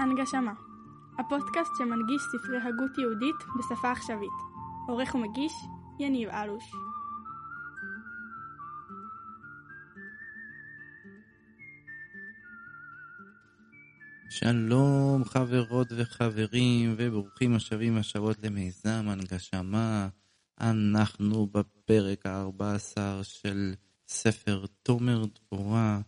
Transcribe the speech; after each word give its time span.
הנגשמה, 0.00 0.52
הפודקאסט 1.18 1.72
שמנגיש 1.78 2.22
ספרי 2.22 2.58
הגות 2.58 2.98
יהודית 2.98 3.36
בשפה 3.58 3.90
עכשווית. 3.90 4.32
עורך 4.88 5.14
ומגיש, 5.14 5.52
יניב 6.00 6.28
אלוש. 6.28 6.72
שלום 14.30 15.24
חברות 15.24 15.88
וחברים 15.96 16.94
וברוכים 16.98 17.54
השבים 17.54 17.96
השבות 17.96 18.36
למיזם 18.42 19.04
הנגשמה. 19.08 20.08
אנחנו 20.60 21.46
בפרק 21.46 22.26
ה-14 22.26 22.98
של 23.22 23.74
ספר 24.08 24.64
תומר 24.82 25.24
דבורה. 25.24 26.00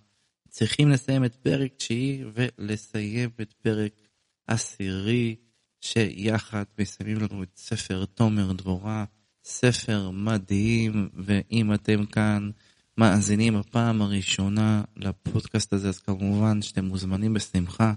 צריכים 0.48 0.90
לסיים 0.90 1.24
את 1.24 1.34
פרק 1.34 1.72
תשיעי 1.76 2.24
ולסיים 2.34 3.30
את 3.40 3.52
פרק 3.52 3.92
עשירי, 4.46 5.36
שיחד 5.80 6.64
מסיימים 6.78 7.18
לנו 7.18 7.42
את 7.42 7.56
ספר 7.56 8.04
תומר 8.04 8.52
דבורה, 8.52 9.04
ספר 9.44 10.10
מדהים, 10.10 11.08
ואם 11.14 11.74
אתם 11.74 12.06
כאן 12.06 12.50
מאזינים 12.98 13.56
הפעם 13.56 14.02
הראשונה 14.02 14.82
לפודקאסט 14.96 15.72
הזה, 15.72 15.88
אז 15.88 15.98
כמובן 15.98 16.62
שאתם 16.62 16.84
מוזמנים 16.84 17.34
בשמחה 17.34 17.92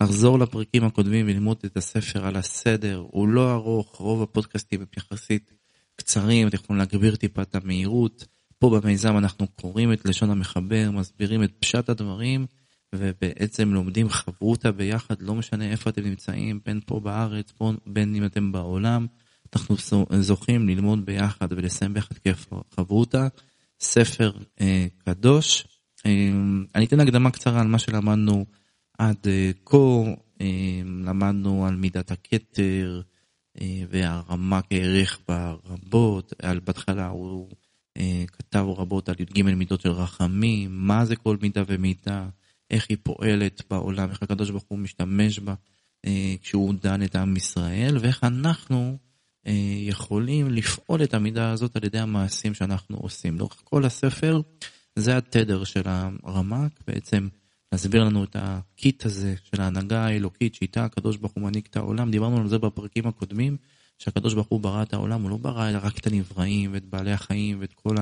לחזור 0.00 0.38
לפרקים 0.38 0.84
הקודמים 0.84 1.26
וללמוד 1.26 1.58
את 1.64 1.76
הספר 1.76 2.26
על 2.26 2.36
הסדר. 2.36 3.04
הוא 3.10 3.28
לא 3.28 3.52
ארוך, 3.52 3.96
רוב 3.96 4.22
הפודקאסטים 4.22 4.80
הם 4.80 4.86
יחסית 4.96 5.52
קצרים, 5.98 6.48
אתם 6.48 6.56
יכולים 6.56 6.78
להגביר 6.78 7.16
טיפה 7.16 7.42
את 7.42 7.54
המהירות. 7.54 8.26
פה 8.58 8.80
במיזם 8.80 9.18
אנחנו 9.18 9.46
קוראים 9.48 9.92
את 9.92 10.04
לשון 10.04 10.30
המחבר, 10.30 10.90
מסבירים 10.90 11.42
את 11.42 11.52
פשט 11.60 11.88
הדברים, 11.88 12.46
ובעצם 12.94 13.74
לומדים 13.74 14.08
חברותה 14.08 14.72
ביחד, 14.72 15.22
לא 15.22 15.34
משנה 15.34 15.70
איפה 15.70 15.90
אתם 15.90 16.02
נמצאים, 16.02 16.60
בין 16.66 16.80
פה 16.86 17.00
בארץ, 17.00 17.52
בין 17.86 18.14
אם 18.14 18.24
אתם 18.24 18.52
בעולם, 18.52 19.06
אנחנו 19.54 19.76
זוכים 20.20 20.68
ללמוד 20.68 21.06
ביחד 21.06 21.48
ולסיים 21.50 21.94
ביחד 21.94 22.18
כיף 22.18 22.46
חברותה. 22.70 23.28
ספר 23.80 24.32
אה, 24.60 24.86
קדוש. 24.98 25.64
אה, 26.06 26.30
אני 26.74 26.84
אתן 26.84 27.00
הקדמה 27.00 27.30
קצרה 27.30 27.60
על 27.60 27.66
מה 27.66 27.78
שלמדנו 27.78 28.46
עד 28.98 29.16
אה, 29.26 29.50
כה, 29.64 29.76
אה, 30.40 30.80
למדנו 31.04 31.66
על 31.66 31.76
מידת 31.76 32.10
הכתר, 32.10 33.00
והרמ"ק 33.90 34.64
העריך 34.70 35.18
בה 35.28 35.54
רבות, 35.64 36.32
על 36.42 36.60
בהתחלה 36.60 37.08
הוא 37.08 37.48
אה, 37.98 38.24
כתב 38.32 38.64
רבות 38.76 39.08
על 39.08 39.14
י"ג 39.18 39.42
מידות 39.42 39.80
של 39.80 39.90
רחמים, 39.90 40.86
מה 40.86 41.04
זה 41.04 41.16
כל 41.16 41.36
מידה 41.42 41.62
ומידה, 41.66 42.28
איך 42.70 42.86
היא 42.88 42.96
פועלת 43.02 43.62
בעולם, 43.70 44.10
איך 44.10 44.22
הקדוש 44.22 44.50
ברוך 44.50 44.64
הוא 44.68 44.78
משתמש 44.78 45.38
בה 45.38 45.54
אה, 46.06 46.34
כשהוא 46.42 46.74
דן 46.82 47.02
את 47.02 47.16
עם 47.16 47.36
ישראל, 47.36 47.98
ואיך 48.00 48.24
אנחנו 48.24 48.98
אה, 49.46 49.52
יכולים 49.80 50.50
לפעול 50.50 51.02
את 51.02 51.14
המידה 51.14 51.50
הזאת 51.50 51.76
על 51.76 51.84
ידי 51.84 51.98
המעשים 51.98 52.54
שאנחנו 52.54 52.96
עושים. 52.96 53.38
לאורך 53.38 53.60
כל 53.64 53.84
הספר 53.84 54.40
זה 54.96 55.16
התדר 55.16 55.64
של 55.64 55.82
הרמ"ק, 55.86 56.80
בעצם 56.86 57.28
להסביר 57.72 58.04
לנו 58.04 58.24
את 58.24 58.36
הקיט 58.38 59.06
הזה 59.06 59.34
של 59.44 59.60
ההנהגה 59.60 60.06
האלוקית 60.06 60.54
שאיתה 60.54 60.84
הקדוש 60.84 61.16
ברוך 61.16 61.32
הוא 61.32 61.42
מעניק 61.42 61.66
את 61.66 61.76
העולם, 61.76 62.10
דיברנו 62.10 62.40
על 62.40 62.48
זה 62.48 62.58
בפרקים 62.58 63.06
הקודמים. 63.06 63.56
שהקדוש 63.98 64.34
ברוך 64.34 64.46
הוא 64.48 64.60
ברא 64.60 64.82
את 64.82 64.94
העולם, 64.94 65.22
הוא 65.22 65.30
לא 65.30 65.36
ברא 65.36 65.68
אלא 65.68 65.78
רק 65.82 65.98
את 65.98 66.06
הנבראים 66.06 66.72
ואת 66.72 66.84
בעלי 66.84 67.12
החיים 67.12 67.60
ואת 67.60 67.72
כל 67.72 67.96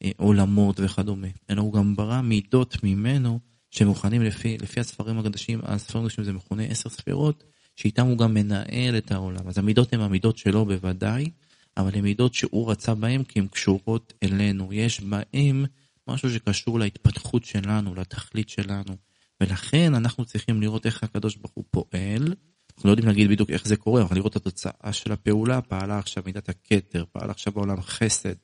העולמות 0.00 0.80
וכדומה, 0.80 1.28
אלא 1.50 1.60
הוא 1.60 1.72
גם 1.72 1.96
ברא 1.96 2.20
מידות 2.20 2.76
ממנו 2.82 3.40
שמוכנים 3.70 4.22
לפי, 4.22 4.58
לפי 4.58 4.80
הספרים 4.80 5.18
הקדושים, 5.18 5.60
הספרים 5.62 6.04
הקדושים 6.04 6.24
זה 6.24 6.32
מכונה 6.32 6.62
עשר 6.62 6.88
ספירות, 6.88 7.44
שאיתם 7.76 8.06
הוא 8.06 8.18
גם 8.18 8.34
מנהל 8.34 8.98
את 8.98 9.12
העולם. 9.12 9.48
אז 9.48 9.58
המידות 9.58 9.92
הן 9.92 10.00
המידות 10.00 10.38
שלו 10.38 10.64
בוודאי, 10.64 11.30
אבל 11.76 11.90
הן 11.94 12.00
מידות 12.00 12.34
שהוא 12.34 12.70
רצה 12.70 12.94
בהן 12.94 13.24
כי 13.24 13.38
הן 13.38 13.46
קשורות 13.46 14.12
אלינו. 14.22 14.72
יש 14.72 15.00
בהן 15.00 15.64
משהו 16.10 16.30
שקשור 16.30 16.78
להתפתחות 16.78 17.44
שלנו, 17.44 17.94
לתכלית 17.94 18.48
שלנו. 18.48 18.96
ולכן 19.40 19.94
אנחנו 19.94 20.24
צריכים 20.24 20.60
לראות 20.60 20.86
איך 20.86 21.02
הקדוש 21.02 21.36
ברוך 21.36 21.52
הוא 21.54 21.64
פועל, 21.70 22.34
אנחנו 22.76 22.88
לא 22.88 22.92
יודעים 22.92 23.08
להגיד 23.08 23.30
בדיוק 23.30 23.50
איך 23.50 23.66
זה 23.66 23.76
קורה, 23.76 24.00
אנחנו 24.00 24.16
לראות 24.16 24.32
את 24.32 24.36
התוצאה 24.36 24.92
של 24.92 25.12
הפעולה, 25.12 25.60
פעלה 25.60 25.98
עכשיו 25.98 26.22
מידת 26.26 26.48
הכתר, 26.48 27.04
פעלה 27.12 27.30
עכשיו 27.30 27.52
בעולם 27.52 27.80
חסד 27.80 28.34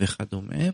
וכדומה, 0.00 0.64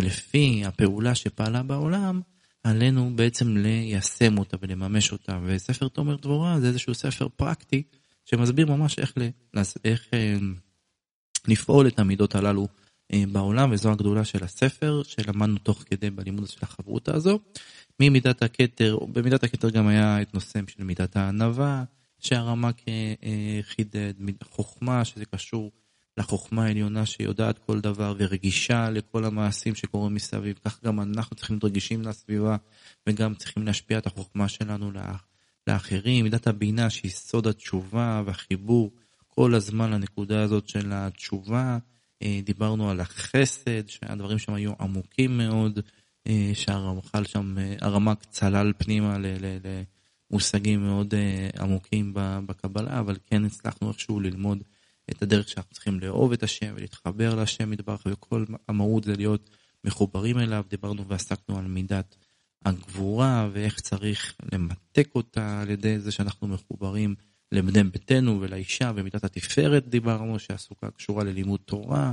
ולפי 0.00 0.62
הפעולה 0.66 1.14
שפעלה 1.14 1.62
בעולם, 1.62 2.20
עלינו 2.64 3.16
בעצם 3.16 3.56
ליישם 3.56 4.38
אותה 4.38 4.56
ולממש 4.60 5.12
אותה. 5.12 5.38
וספר 5.44 5.88
תומר 5.88 6.16
דבורה 6.16 6.60
זה 6.60 6.68
איזשהו 6.68 6.94
ספר 6.94 7.28
פרקטי 7.28 7.82
שמסביר 8.24 8.66
ממש 8.66 8.98
איך, 8.98 9.12
ל, 9.16 9.28
איך 9.84 10.08
אה, 10.12 10.36
לפעול 11.48 11.86
את 11.86 11.98
המידות 11.98 12.34
הללו 12.34 12.68
בעולם, 13.12 13.72
וזו 13.72 13.92
הגדולה 13.92 14.24
של 14.24 14.44
הספר 14.44 15.02
שלמדנו 15.04 15.58
תוך 15.58 15.84
כדי 15.86 16.10
בלימוד 16.10 16.48
של 16.48 16.58
החברותה 16.62 17.14
הזו. 17.14 17.38
ממידת 18.00 18.42
הכתר, 18.42 18.98
במידת 19.12 19.44
הכתר 19.44 19.70
גם 19.70 19.88
היה 19.88 20.22
את 20.22 20.34
נושא 20.34 20.60
של 20.68 20.84
מידת 20.84 21.16
הענווה, 21.16 21.84
שהרמ"ק 22.18 22.76
אה, 22.88 23.14
אה, 23.24 23.60
חידד, 23.62 24.12
חוכמה 24.42 25.04
שזה 25.04 25.24
קשור 25.24 25.72
לחוכמה 26.18 26.64
העליונה 26.64 27.06
שיודעת 27.06 27.58
כל 27.58 27.80
דבר 27.80 28.14
ורגישה 28.18 28.90
לכל 28.90 29.24
המעשים 29.24 29.74
שקורים 29.74 30.14
מסביב, 30.14 30.58
כך 30.64 30.84
גם 30.84 31.00
אנחנו 31.00 31.36
צריכים 31.36 31.54
להיות 31.54 31.64
רגישים 31.64 32.02
לסביבה 32.02 32.56
וגם 33.06 33.34
צריכים 33.34 33.66
להשפיע 33.66 33.98
את 33.98 34.06
החוכמה 34.06 34.48
שלנו 34.48 34.90
לאחרים. 35.66 36.24
מידת 36.24 36.46
הבינה 36.46 36.90
שהיא 36.90 37.10
סוד 37.10 37.46
התשובה 37.46 38.22
והחיבור 38.26 38.90
כל 39.28 39.54
הזמן 39.54 39.90
לנקודה 39.90 40.42
הזאת 40.42 40.68
של 40.68 40.92
התשובה. 40.92 41.78
אה, 42.22 42.40
דיברנו 42.44 42.90
על 42.90 43.00
החסד, 43.00 43.88
שהדברים 43.88 44.38
שם 44.38 44.54
היו 44.54 44.72
עמוקים 44.80 45.38
מאוד, 45.38 45.80
שהרמח"ל 46.54 47.24
שם, 47.24 47.56
הרמ"ק 47.80 48.24
צלל 48.24 48.72
פנימה 48.78 49.18
ל... 49.18 49.26
ל, 49.26 49.46
ל 49.46 49.82
מושגים 50.30 50.82
מאוד 50.82 51.14
עמוקים 51.58 52.12
בקבלה, 52.14 53.00
אבל 53.00 53.16
כן 53.26 53.44
הצלחנו 53.44 53.88
איכשהו 53.88 54.20
ללמוד 54.20 54.62
את 55.10 55.22
הדרך 55.22 55.48
שאנחנו 55.48 55.72
צריכים 55.72 56.00
לאהוב 56.00 56.32
את 56.32 56.42
השם 56.42 56.74
ולהתחבר 56.76 57.34
להשם 57.34 57.72
יתברך, 57.72 58.02
וכל 58.06 58.44
המהות 58.68 59.04
זה 59.04 59.16
להיות 59.16 59.50
מחוברים 59.84 60.38
אליו. 60.38 60.64
דיברנו 60.68 61.06
ועסקנו 61.06 61.58
על 61.58 61.64
מידת 61.64 62.16
הגבורה 62.64 63.48
ואיך 63.52 63.80
צריך 63.80 64.34
למתק 64.52 65.08
אותה 65.14 65.60
על 65.60 65.70
ידי 65.70 65.98
זה 65.98 66.10
שאנחנו 66.10 66.48
מחוברים 66.48 67.14
לבני 67.52 67.84
ביתנו 67.84 68.40
ולאישה, 68.40 68.92
ומידת 68.96 69.24
התפארת 69.24 69.88
דיברנו, 69.88 70.38
שעסוקה 70.38 70.90
קשורה 70.90 71.24
ללימוד 71.24 71.60
תורה, 71.64 72.12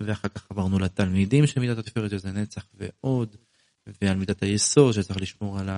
ואחר 0.00 0.28
כך 0.28 0.46
עברנו 0.50 0.78
לתלמידים 0.78 1.46
של 1.46 1.60
מידת 1.60 1.78
התפארת, 1.78 2.10
שזה 2.10 2.32
נצח 2.32 2.64
ועוד, 2.74 3.36
ועל 4.02 4.16
מידת 4.16 4.42
היסוד, 4.42 4.92
שצריך 4.92 5.20
לשמור 5.20 5.58
על 5.58 5.68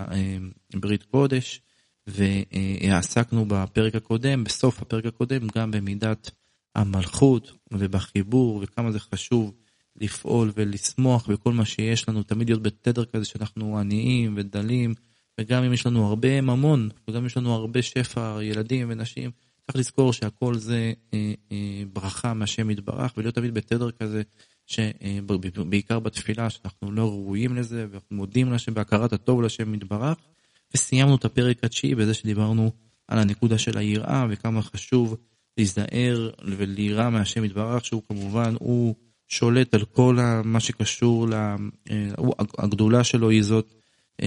הברית 0.75 1.03
קודש. 1.03 1.61
ועסקנו 2.07 3.45
בפרק 3.49 3.95
הקודם, 3.95 4.45
בסוף 4.45 4.83
הפרק 4.83 5.07
הקודם, 5.07 5.49
גם 5.57 5.71
במידת 5.71 6.31
המלכות 6.75 7.53
ובחיבור 7.73 8.61
וכמה 8.63 8.93
זה 8.93 9.01
חשוב 9.01 9.55
לפעול 9.97 10.53
ולשמוח 10.57 11.31
בכל 11.31 11.53
מה 11.53 11.65
שיש 11.65 12.09
לנו, 12.09 12.23
תמיד 12.23 12.49
להיות 12.49 12.63
בתדר 12.63 13.05
כזה 13.05 13.25
שאנחנו 13.25 13.79
עניים 13.79 14.35
ודלים, 14.37 14.95
וגם 15.41 15.65
אם 15.65 15.73
יש 15.73 15.87
לנו 15.87 16.07
הרבה 16.07 16.41
ממון, 16.41 16.89
וגם 17.09 17.21
אם 17.21 17.27
יש 17.27 17.37
לנו 17.37 17.55
הרבה 17.55 17.83
שפע, 17.83 18.43
ילדים 18.43 18.87
ונשים, 18.91 19.31
צריך 19.67 19.77
לזכור 19.77 20.13
שהכל 20.13 20.55
זה 20.55 20.93
אה, 21.15 21.33
אה, 21.53 21.83
ברכה 21.93 22.35
מהשם 22.35 22.71
יתברך, 22.71 23.13
ולהיות 23.17 23.35
תמיד 23.35 23.55
בתדר 23.55 23.91
כזה, 23.91 24.23
שבעיקר 24.67 25.99
בתפילה, 25.99 26.51
שאנחנו 26.51 26.93
לא 26.93 27.09
ראויים 27.09 27.57
לזה, 27.57 27.87
ואנחנו 27.91 28.17
מודים 28.17 28.53
לשם 28.53 28.75
בהכרת 28.75 29.13
הטוב 29.13 29.43
לשם 29.43 29.75
יתברך. 29.75 30.19
וסיימנו 30.75 31.17
את 31.17 31.25
הפרק 31.25 31.65
התשיעי 31.65 31.95
בזה 31.95 32.15
שדיברנו 32.15 32.71
על 33.09 33.19
הנקודה 33.19 33.59
של 33.59 33.79
היראה 33.79 34.27
וכמה 34.31 34.63
חשוב 34.63 35.17
להיזהר 35.59 36.31
וליראה 36.45 37.11
מהשם 37.11 37.45
יתברך 37.45 37.85
שהוא 37.85 38.03
כמובן 38.09 38.55
הוא 38.59 38.95
שולט 39.29 39.75
על 39.75 39.85
כל 39.85 40.19
מה 40.45 40.61
שקשור, 40.61 41.29
לה, 41.29 41.57
אה, 41.91 42.09
הגדולה 42.59 43.05
שלו 43.05 43.31
היא 43.31 43.43
זאת 43.43 43.75
אה, 43.75 43.84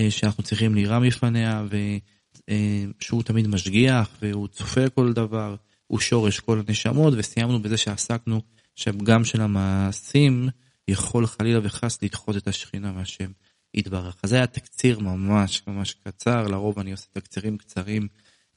שאנחנו 0.10 0.44
צריכים 0.44 0.76
ליראה 0.76 1.00
מפניה 1.00 1.66
ושהוא 1.66 3.20
אה, 3.20 3.26
תמיד 3.26 3.48
משגיח 3.48 4.10
והוא 4.22 4.48
צופה 4.48 4.90
כל 4.90 5.14
דבר, 5.14 5.56
הוא 5.88 6.00
שורש 6.00 6.40
כל 6.40 6.62
הנשמות 6.68 7.14
וסיימנו 7.18 7.62
בזה 7.62 7.78
שעסקנו 7.78 8.42
שהפגם 8.76 9.26
של 9.26 9.42
המעשים 9.42 10.50
יכול 10.88 11.28
חלילה 11.28 11.60
וחס 11.64 12.04
לדחות 12.04 12.38
את 12.38 12.48
השכינה 12.48 12.92
מהשם. 12.92 13.32
יתברך. 13.74 14.16
אז 14.24 14.30
זה 14.30 14.36
היה 14.36 14.48
תקציר 14.48 15.00
ממש 15.00 15.64
ממש 15.68 15.94
קצר, 15.94 16.48
לרוב 16.48 16.80
אני 16.80 16.92
עושה 16.92 17.08
תקצירים 17.12 17.58
קצרים 17.58 18.08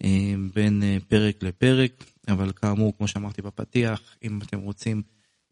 אה, 0.05 0.35
בין 0.55 0.83
אה, 0.83 0.97
פרק 1.09 1.43
לפרק, 1.43 2.05
אבל 2.29 2.53
כאמור, 2.53 2.97
כמו 2.97 3.09
שאמרתי 3.09 3.43
בפתיח, 3.43 4.17
אם 4.23 4.39
אתם 4.43 4.59
רוצים 4.61 5.03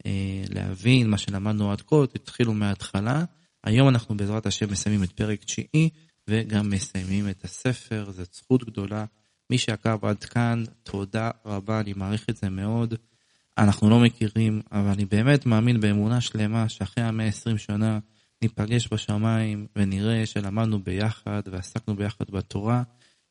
אה, 0.05 0.43
להבין 0.49 1.09
מה 1.09 1.17
שלמדנו 1.17 1.71
עד 1.71 1.81
כה, 1.81 2.07
תתחילו 2.13 2.53
מההתחלה. 2.53 3.23
היום 3.63 3.89
אנחנו 3.89 4.17
בעזרת 4.17 4.45
השם 4.45 4.71
מסיימים 4.71 5.03
את 5.03 5.11
פרק 5.11 5.43
תשיעי 5.43 5.89
וגם 6.27 6.69
מסיימים 6.69 7.29
את 7.29 7.43
הספר, 7.43 8.11
זו 8.11 8.23
זכות 8.33 8.63
גדולה. 8.63 9.05
מי 9.49 9.57
שעקב 9.57 10.05
עד 10.05 10.23
כאן, 10.23 10.63
תודה 10.83 11.31
רבה, 11.45 11.79
אני 11.79 11.93
מעריך 11.93 12.25
את 12.29 12.37
זה 12.37 12.49
מאוד. 12.49 12.93
אנחנו 13.57 13.89
לא 13.89 13.99
מכירים, 13.99 14.61
אבל 14.71 14.89
אני 14.89 15.05
באמת 15.05 15.45
מאמין 15.45 15.79
באמונה 15.79 16.21
שלמה 16.21 16.69
שאחרי 16.69 17.03
המאה 17.03 17.25
עשרים 17.25 17.57
שנה 17.57 17.99
ניפגש 18.41 18.93
בשמיים 18.93 19.67
ונראה 19.75 20.25
שלמדנו 20.25 20.83
ביחד 20.83 21.41
ועסקנו 21.51 21.95
ביחד 21.95 22.25
בתורה, 22.31 22.83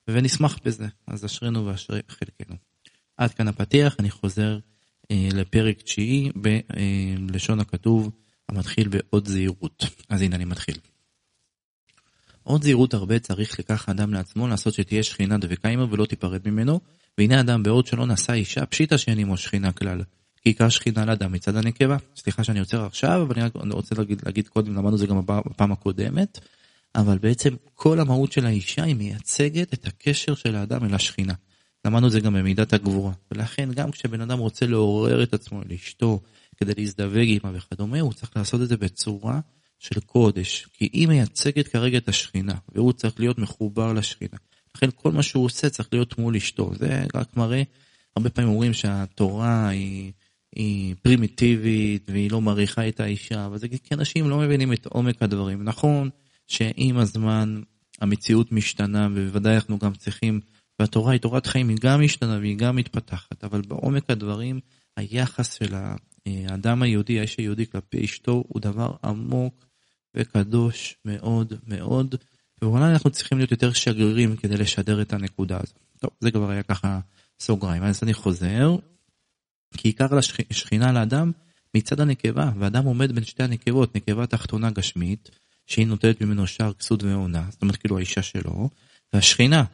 ונשמח 0.09 0.59
בזה. 0.65 0.87
אז 1.07 1.25
אשרינו 1.25 1.67
ואשרי 1.67 2.01
חלקנו. 2.09 2.57
עד 3.17 3.35
כאן 3.35 3.49
הפתיח, 3.49 3.97
אני 3.99 4.11
חוזר 4.11 4.59
אה, 5.11 5.29
לפרק 5.35 5.83
תשיעי 5.83 6.31
בלשון 7.27 7.61
הכתוב 7.61 8.11
המתחיל 8.49 8.89
בעוד 8.89 9.29
זהירות. 9.29 9.85
אז 10.09 10.23
הנה 10.23 10.37
אני 10.37 10.45
מתחיל. 10.45 10.77
עוד 12.43 12.63
זהירות 12.63 12.95
הרבה 12.95 13.19
צריך 13.19 13.59
לקח 13.59 13.89
אדם 13.89 14.15
לעצמו 14.15 14.49
לעשות 14.49 14.75
שתהיה 14.75 15.03
שכינה 15.03 15.39
דבקה 15.39 15.69
עמו 15.69 15.91
ולא 15.91 16.05
תיפרד 16.05 16.49
ממנו, 16.49 16.81
והנה 17.19 17.41
אדם 17.41 17.63
בעוד 17.63 17.87
שלא 17.87 18.07
נשא 18.07 18.33
אישה 18.33 18.67
פשיטא 18.67 18.97
שאין 18.97 19.19
עמו 19.19 19.37
שכינה 19.37 19.73
כלל. 19.73 20.03
כי 20.43 20.49
עיקר 20.49 20.69
שכינה 20.69 21.05
לאדם 21.05 21.33
מצד 21.33 21.57
הנקבה. 21.57 21.97
סליחה 22.17 22.45
שאני 22.45 22.59
עוצר 22.59 22.85
עכשיו, 22.85 23.23
אבל 23.23 23.35
אני 23.37 23.45
רק 23.45 23.53
רוצה 23.73 23.95
להגיד, 23.99 24.23
להגיד 24.27 24.49
קודם, 24.49 24.75
למדנו 24.75 24.99
זה 24.99 25.07
גם 25.07 25.21
בפעם 25.27 25.73
הקודמת, 25.73 26.39
אבל 26.95 27.19
בעצם 27.19 27.55
כל 27.75 28.01
המהות 28.01 28.33
של 28.33 28.47
האישה 28.47 28.85
היא 28.85 28.95
מייצגת 28.95 29.75
את 29.75 29.87
הקשר 29.87 30.35
של 30.35 30.57
האדם 30.57 30.85
אל 30.85 30.95
השכינה. 30.95 31.35
למדנו 31.85 32.11
זה 32.11 32.21
גם 32.21 32.35
במידת 32.35 32.73
הגבורה, 32.73 33.13
ולכן 33.31 33.73
גם 33.73 33.91
כשבן 33.91 34.21
אדם 34.21 34.39
רוצה 34.39 34.67
לעורר 34.67 35.23
את 35.23 35.35
עצמו 35.35 35.63
לאשתו 35.69 36.21
כדי 36.61 36.73
להזדווג 36.77 37.17
עימה 37.17 37.53
וכדומה, 37.55 38.01
הוא 38.01 38.13
צריך 38.13 38.37
לעשות 38.37 38.63
את 38.63 38.69
זה 38.69 38.77
בצורה 38.77 39.41
של 39.79 40.01
קודש, 40.01 40.67
כי 40.73 40.89
היא 40.93 41.09
מייצגת 41.09 41.69
כרגע 41.69 41.99
את 41.99 42.09
השכינה, 42.09 42.55
והוא 42.75 42.93
צריך 42.93 43.21
להיות 43.21 43.39
מחובר 43.39 43.93
לשכינה. 43.93 44.37
לכן 44.77 44.89
כל 44.95 45.13
מה 45.13 45.23
שהוא 45.23 45.45
עושה 45.45 45.71
צריך 45.71 45.89
להיות 45.93 46.19
מול 46.19 46.37
אשתו. 46.37 46.71
זה 46.75 47.05
רק 47.15 47.37
מראה, 47.37 47.63
הרבה 48.17 48.31
פעמים 48.31 48.51
אומרים 48.51 48.75
שהתורה 48.75 49.69
היא, 49.69 50.13
היא 50.55 50.95
פרימיטיבית 51.03 52.11
והיא 52.11 52.31
לא 52.31 52.41
מעריכה 52.41 52.89
את 52.89 53.01
האישה, 53.01 53.47
אבל 53.47 53.59
זה 53.59 53.69
כי 53.69 53.95
אנשים 53.95 54.31
לא 54.31 54.39
מבינים 54.39 54.73
את 54.73 54.87
עומק 54.87 55.23
הדברים. 55.23 55.65
נכון 55.65 56.11
שעם 56.47 56.99
הזמן 56.99 57.61
המציאות 58.01 58.53
משתנה, 58.53 59.09
ובוודאי 59.15 59.55
אנחנו 59.55 59.79
גם 59.79 59.95
צריכים, 59.95 60.41
והתורה 60.81 61.13
היא 61.13 61.21
תורת 61.21 61.47
חיים, 61.47 61.69
היא 61.69 61.77
גם 61.81 62.01
משתנה 62.05 62.39
והיא 62.39 62.57
גם 62.57 62.77
מתפתחת, 62.77 63.45
אבל 63.45 63.61
בעומק 63.61 64.11
הדברים, 64.11 64.61
היחס 64.97 65.55
של 65.55 65.75
האדם 66.49 66.83
היהודי, 66.83 67.19
האיש 67.19 67.37
היהודי 67.39 67.67
כלפי 67.67 68.05
אשתו, 68.05 68.45
הוא 68.49 68.61
דבר 68.61 68.91
עמוק 69.05 69.67
וקדוש 70.17 70.97
מאוד 71.05 71.53
מאוד, 71.67 72.15
ואולי 72.63 72.93
אנחנו 72.93 73.11
צריכים 73.11 73.39
להיות 73.39 73.51
יותר 73.51 73.73
שגרירים 73.73 74.37
כדי 74.37 74.57
לשדר 74.57 75.03
את 75.03 75.13
הנקודה 75.13 75.57
הזאת. 75.57 75.79
טוב, 75.99 76.11
זה 76.21 76.31
כבר 76.31 76.51
היה 76.51 76.63
ככה 76.63 77.01
סוגריים. 77.41 77.83
אז 77.83 78.01
אני 78.03 78.15
חוזר, 78.15 78.77
כי 79.77 79.89
עיקר 79.89 80.19
השכינה 80.51 80.93
לאדם 80.93 81.33
מצד 81.75 82.01
הנקבה, 82.01 82.51
ואדם 82.59 82.85
עומד 82.85 83.13
בין 83.13 83.25
שתי 83.25 83.43
הנקבות, 83.43 83.97
נקבה 83.97 84.27
תחתונה 84.27 84.71
גשמית, 84.71 85.31
שהיא 85.67 85.87
נוטלת 85.87 86.21
ממנו 86.21 86.47
שער 86.47 86.73
כסות 86.73 87.03
ועונה, 87.03 87.47
זאת 87.51 87.63
אומרת 87.63 87.77
כאילו 87.77 87.97
האישה 87.97 88.23
שלו, 88.23 88.69
והשכינה 89.13 89.65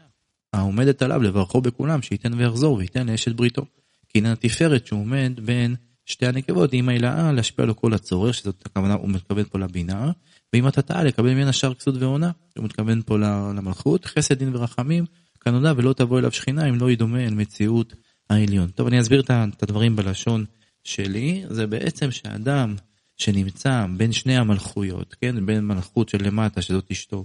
העומדת 0.53 1.03
עליו 1.03 1.23
לברכו 1.23 1.61
בכולם, 1.61 2.03
שייתן 2.03 2.35
ויחזור 2.35 2.77
וייתן 2.77 3.07
לאשת 3.07 3.33
בריתו. 3.33 3.65
כי 4.09 4.19
הנה 4.19 4.33
התפארת 4.33 4.87
שהוא 4.87 5.01
עומד 5.01 5.33
בין 5.45 5.75
שתי 6.07 6.27
הנקבות, 6.27 6.75
אם 6.75 6.89
העילאה 6.89 7.33
להשפיע 7.33 7.65
לו 7.65 7.77
כל 7.77 7.95
הצורך, 7.95 8.35
שזאת 8.35 8.67
הכוונה, 8.67 8.95
הוא 8.95 9.11
מתכוון 9.11 9.45
פה 9.45 9.59
לבינה, 9.59 10.11
ואם 10.53 10.67
התתאה 10.67 11.05
לקבל 11.05 11.35
ממנה 11.35 11.53
שער 11.53 11.75
כסות 11.75 11.95
ועונה, 11.99 12.31
הוא 12.57 12.65
מתכוון 12.65 13.03
פה 13.07 13.19
למלכות, 13.57 14.05
חסד 14.05 14.39
דין 14.39 14.57
ורחמים, 14.57 15.05
כנודע 15.41 15.73
ולא 15.77 15.93
תבוא 15.93 16.19
אליו 16.19 16.33
שכינה 16.33 16.69
אם 16.69 16.75
לא 16.75 16.91
ידומה 16.91 17.25
אל 17.25 17.35
מציאות 17.35 17.95
העליון. 18.31 18.69
טוב, 18.69 18.87
אני 18.87 19.01
אסביר 19.01 19.21
את 19.21 19.63
הדברים 19.63 19.97
בלשון 19.97 20.45
שלי, 20.85 21.45
זה 21.49 21.67
בעצם 21.67 22.11
שאדם 22.11 22.75
שנמצא 23.17 23.87
בין 23.97 24.13
שני 24.13 24.37
המלכויות, 24.37 25.15
כן, 25.21 25.47
בין 25.47 25.67
מלכות 25.67 26.09
של 26.09 26.27
למטה, 26.27 26.63
שזאת 26.63 26.91
אשתו, 26.91 27.25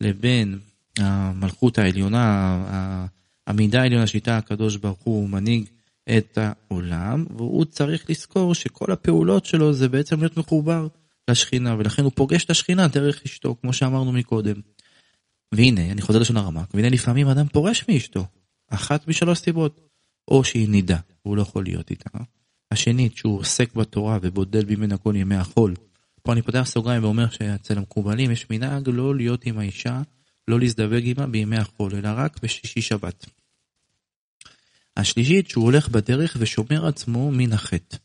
לבין 0.00 0.58
המלכות 0.98 1.78
העליונה, 1.78 3.06
המידה 3.46 3.82
העליונה 3.82 4.06
שאיתה 4.06 4.36
הקדוש 4.36 4.76
ברוך 4.76 5.00
הוא 5.02 5.28
מנהיג 5.28 5.64
את 6.08 6.38
העולם, 6.38 7.24
והוא 7.36 7.64
צריך 7.64 8.10
לזכור 8.10 8.54
שכל 8.54 8.92
הפעולות 8.92 9.44
שלו 9.44 9.72
זה 9.72 9.88
בעצם 9.88 10.20
להיות 10.20 10.36
מחובר 10.36 10.88
לשכינה, 11.30 11.76
ולכן 11.78 12.04
הוא 12.04 12.12
פוגש 12.14 12.44
את 12.44 12.50
השכינה 12.50 12.88
דרך 12.88 13.22
אשתו, 13.24 13.56
כמו 13.60 13.72
שאמרנו 13.72 14.12
מקודם. 14.12 14.60
והנה, 15.54 15.92
אני 15.92 16.02
חוזר 16.02 16.18
לשון 16.18 16.36
הרמק, 16.36 16.74
והנה 16.74 16.88
לפעמים 16.88 17.28
אדם 17.28 17.48
פורש 17.48 17.84
מאשתו, 17.88 18.26
אחת 18.68 19.08
משלוש 19.08 19.38
סיבות, 19.38 19.80
או 20.28 20.44
שהיא 20.44 20.68
נידה, 20.68 20.98
והוא 21.24 21.36
לא 21.36 21.42
יכול 21.42 21.64
להיות 21.64 21.90
איתה. 21.90 22.10
השנית, 22.70 23.16
שהוא 23.16 23.38
עוסק 23.38 23.74
בתורה 23.74 24.18
ובודל 24.22 24.64
ממנה 24.68 24.96
כל 24.96 25.16
ימי 25.16 25.36
החול. 25.36 25.74
פה 26.22 26.32
אני 26.32 26.42
פותח 26.42 26.62
סוגריים 26.66 27.04
ואומר 27.04 27.30
שאצל 27.30 27.78
המקובלים 27.78 28.30
יש 28.30 28.46
מנהג 28.50 28.88
לא 28.88 29.16
להיות 29.16 29.46
עם 29.46 29.58
האישה, 29.58 30.02
לא 30.48 30.60
להזדווג 30.60 31.04
עימה 31.04 31.26
בימי 31.26 31.56
החול, 31.56 31.94
אלא 31.94 32.08
רק 32.16 32.42
בשישי 32.42 32.82
שבת. 32.82 33.26
השלישית, 34.96 35.50
שהוא 35.50 35.64
הולך 35.64 35.88
בדרך 35.88 36.36
ושומר 36.40 36.86
עצמו 36.86 37.30
מן 37.30 37.52
החטא. 37.52 37.96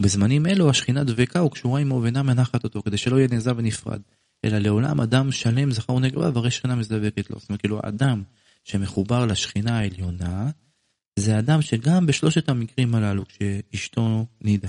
בזמנים 0.00 0.46
אלו 0.46 0.70
השכינה 0.70 1.04
דבקה 1.04 1.42
וקשורה 1.42 1.80
עמו 1.80 2.00
ואינה 2.02 2.22
מנחת 2.22 2.64
אותו, 2.64 2.82
כדי 2.82 2.96
שלא 2.96 3.16
יהיה 3.16 3.28
נעזב 3.28 3.54
ונפרד. 3.58 4.00
אלא 4.44 4.58
לעולם 4.58 5.00
אדם 5.00 5.32
שלם 5.32 5.72
זכר 5.72 5.92
ונקבה 5.92 6.30
והרי 6.34 6.50
שכינה 6.50 6.74
מזדבקת 6.74 7.30
לו. 7.30 7.38
זאת 7.38 7.48
אומרת, 7.48 7.60
כאילו, 7.60 7.80
האדם 7.84 8.22
שמחובר 8.64 9.26
לשכינה 9.26 9.78
העליונה, 9.78 10.50
זה 11.18 11.38
אדם 11.38 11.62
שגם 11.62 12.06
בשלושת 12.06 12.48
המקרים 12.48 12.94
הללו, 12.94 13.24
כשאשתו 13.26 14.26
נידה, 14.40 14.68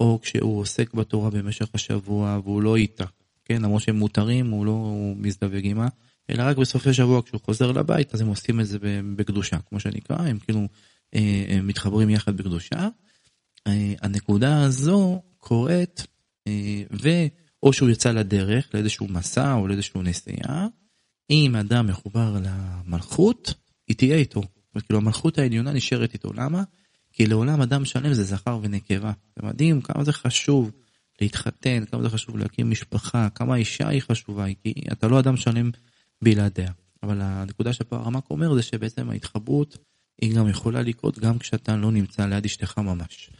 או 0.00 0.18
כשהוא 0.22 0.60
עוסק 0.60 0.94
בתורה 0.94 1.30
במשך 1.30 1.66
השבוע 1.74 2.40
והוא 2.44 2.62
לא 2.62 2.76
איתה, 2.76 3.04
כן, 3.44 3.62
למרות 3.62 3.82
שהם 3.82 3.96
מותרים, 3.96 4.50
הוא 4.50 4.66
לא 4.66 4.94
מזדווג 5.16 5.64
עימה, 5.64 5.88
אלא 6.30 6.42
רק 6.42 6.56
בסופי 6.56 6.94
שבוע 6.94 7.22
כשהוא 7.22 7.40
חוזר 7.40 7.72
לבית, 7.72 8.14
אז 8.14 8.20
הם 8.20 8.26
עושים 8.26 8.60
את 8.60 8.66
זה 8.66 8.78
בקדושה, 9.16 9.56
כמו 9.68 9.80
שנקרא, 9.80 10.16
הם 10.16 10.38
כאילו 10.38 10.68
מתחברים 11.62 12.10
יחד 12.10 12.36
בקדושה. 12.36 12.88
אה, 13.66 13.94
הנקודה 14.02 14.62
הזו 14.62 15.22
קורית, 15.38 16.06
אה, 16.46 16.82
ואו 16.90 17.72
שהוא 17.72 17.90
יצא 17.90 18.12
לדרך, 18.12 18.74
לאיזשהו 18.74 19.08
מסע 19.08 19.54
או 19.54 19.68
לאיזשהו 19.68 20.02
נסיעה, 20.02 20.66
אם 21.30 21.56
אדם 21.56 21.86
מחובר 21.86 22.36
למלכות, 22.42 23.54
היא 23.88 23.96
תהיה 23.96 24.16
איתו. 24.16 24.42
כאילו 24.86 25.00
המלכות 25.00 25.38
העליונה 25.38 25.72
נשארת 25.72 26.12
איתו. 26.14 26.32
למה? 26.32 26.62
כי 27.12 27.26
לעולם 27.26 27.60
אדם 27.60 27.84
שלם 27.84 28.14
זה 28.14 28.24
זכר 28.24 28.58
ונקבה. 28.62 29.12
זה 29.36 29.46
מדהים 29.46 29.80
כמה 29.80 30.04
זה 30.04 30.12
חשוב 30.12 30.70
להתחתן, 31.20 31.84
כמה 31.90 32.02
זה 32.02 32.08
חשוב 32.10 32.36
להקים 32.36 32.70
משפחה, 32.70 33.28
כמה 33.34 33.54
האישה 33.54 33.88
היא 33.88 34.02
חשובה, 34.02 34.46
כי 34.62 34.74
אתה 34.92 35.08
לא 35.08 35.20
אדם 35.20 35.36
שלם 35.36 35.70
בלעדיה. 36.22 36.72
אבל 37.02 37.20
הנקודה 37.20 37.72
שפה 37.72 37.96
הרמק 37.96 38.30
אומר 38.30 38.54
זה 38.54 38.62
שבעצם 38.62 39.10
ההתחברות 39.10 39.78
היא 40.20 40.34
גם 40.34 40.48
יכולה 40.48 40.82
לקרות 40.82 41.18
גם 41.18 41.38
כשאתה 41.38 41.76
לא 41.76 41.92
נמצא 41.92 42.26
ליד 42.26 42.44
אשתך 42.44 42.78
ממש. 42.78 43.30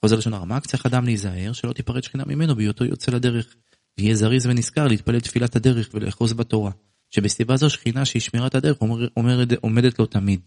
חוזר 0.00 0.16
לשון 0.16 0.34
הרמק, 0.34 0.66
צריך 0.66 0.86
אדם 0.86 1.04
להיזהר 1.04 1.52
שלא 1.52 1.72
תיפרד 1.72 2.02
שכינה 2.02 2.24
ממנו 2.26 2.56
בהיותו 2.56 2.84
יוצא 2.84 3.12
לדרך. 3.12 3.54
ויהיה 3.98 4.14
זריז 4.14 4.46
ונזכר 4.46 4.88
להתפלל 4.88 5.20
תפילת 5.20 5.56
הדרך 5.56 5.90
ולאחוז 5.94 6.32
בתורה. 6.32 6.70
שבסיבה 7.10 7.56
זו 7.56 7.70
שכינה 7.70 8.04
שהיא 8.04 8.22
שמירת 8.22 8.54
הדרך 8.54 8.80
אומר, 8.80 9.08
אומר, 9.16 9.44
עומדת 9.60 9.98
לו 9.98 10.06
תמיד. 10.06 10.40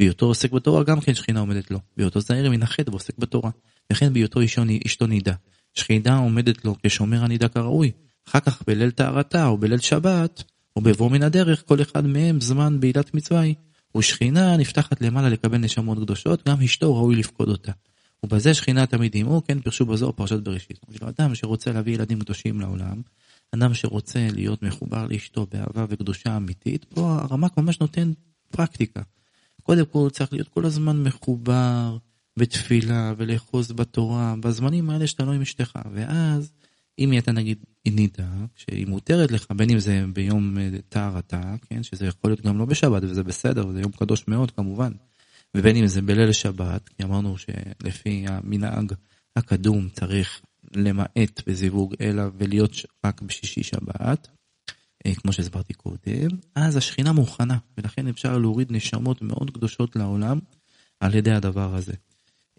בהיותו 0.00 0.26
עוסק 0.26 0.52
בתורה 0.52 0.84
גם 0.84 1.00
כן 1.00 1.14
שכינה 1.14 1.40
עומדת 1.40 1.70
לו. 1.70 1.78
בהיותו 1.96 2.20
זהיר 2.20 2.52
החטא 2.62 2.90
ועוסק 2.90 3.18
בתורה. 3.18 3.50
וכן 3.92 4.12
בהיותו 4.12 4.40
אשתו 4.86 5.06
נידה. 5.06 5.34
שכינה 5.74 6.18
עומדת 6.18 6.64
לו 6.64 6.76
כשומר 6.82 7.24
הנידה 7.24 7.48
כראוי. 7.48 7.90
אחר 8.28 8.40
כך 8.40 8.62
בליל 8.66 8.90
טהרתה 8.90 9.46
או 9.46 9.58
בליל 9.58 9.78
שבת, 9.78 10.42
או 10.76 10.80
בבוא 10.80 11.10
מן 11.10 11.22
הדרך, 11.22 11.62
כל 11.66 11.82
אחד 11.82 12.06
מהם 12.06 12.40
זמן 12.40 12.80
בעילת 12.80 13.14
מצווה 13.14 13.40
היא. 13.40 13.54
ושכינה 13.96 14.56
נפתחת 14.56 15.00
למעלה 15.00 15.28
לקבל 15.28 15.58
נשמות 15.58 15.98
קדושות, 15.98 16.48
גם 16.48 16.62
אשתו 16.62 16.96
ראוי 16.96 17.16
לפקוד 17.16 17.48
אותה. 17.48 17.72
ובזה 18.24 18.54
שכינה 18.54 18.86
תמיד 18.86 19.12
עמו, 19.14 19.42
כן 19.44 19.60
פרשו 19.60 19.86
בזו 19.86 20.12
פרשת 20.12 20.40
בראשית. 20.40 20.80
אדם 21.02 21.34
שרוצה 21.34 21.72
להביא 21.72 21.94
ילדים 21.94 22.20
קדושים 22.20 22.60
לעולם, 22.60 23.02
אדם 23.54 23.74
שרוצה 23.74 24.28
להיות 24.32 24.62
מחובר 24.62 25.06
לאשתו 25.06 25.46
באהבה 25.52 25.86
וקדושה 25.88 26.36
אמיתית, 26.36 26.84
פה 26.84 27.18
הרמק 27.22 27.58
ממש 27.58 27.80
נותן 27.80 28.12
פרקטיקה. 28.50 29.02
קודם 29.62 29.84
כל 29.84 30.08
צריך 30.12 30.32
להיות 30.32 30.48
כל 30.48 30.64
הזמן 30.64 31.02
מחובר 31.02 31.96
בתפילה 32.36 33.12
ולאחוז 33.16 33.72
בתורה, 33.72 34.34
בזמנים 34.40 34.90
האלה 34.90 35.06
שאתה 35.06 35.24
לא 35.24 35.32
עם 35.32 35.42
אשתך, 35.42 35.78
ואז 35.92 36.52
אם 36.98 37.18
אתה 37.18 37.32
נגיד 37.32 37.58
נידה, 37.86 38.28
שהיא 38.54 38.86
מותרת 38.86 39.30
לך, 39.30 39.46
בין 39.56 39.70
אם 39.70 39.78
זה 39.78 40.04
ביום 40.12 40.58
אה, 40.58 40.68
טהרתה, 40.88 41.54
כן, 41.68 41.82
שזה 41.82 42.06
יכול 42.06 42.30
להיות 42.30 42.40
גם 42.40 42.58
לא 42.58 42.64
בשבת 42.64 43.02
וזה 43.02 43.22
בסדר, 43.22 43.72
זה 43.72 43.80
יום 43.80 43.92
קדוש 43.92 44.28
מאוד 44.28 44.50
כמובן, 44.50 44.92
ובין 45.56 45.76
אם 45.76 45.86
זה 45.86 46.02
בליל 46.02 46.32
שבת, 46.32 46.88
כי 46.88 47.02
אמרנו 47.02 47.36
שלפי 47.38 48.24
המנהג 48.28 48.92
הקדום 49.36 49.88
צריך 49.88 50.40
למעט 50.76 51.42
בזיווג 51.46 51.94
אלא 52.00 52.22
ולהיות 52.38 52.76
רק 53.06 53.22
בשישי 53.22 53.62
שבת, 53.62 54.28
אה, 55.06 55.14
כמו 55.14 55.32
שהסברתי 55.32 55.74
קודם, 55.74 56.28
אז 56.54 56.76
השכינה 56.76 57.12
מוכנה, 57.12 57.58
ולכן 57.78 58.08
אפשר 58.08 58.38
להוריד 58.38 58.72
נשמות 58.72 59.22
מאוד 59.22 59.50
קדושות 59.50 59.96
לעולם 59.96 60.38
על 61.00 61.14
ידי 61.14 61.32
הדבר 61.32 61.74
הזה. 61.74 61.92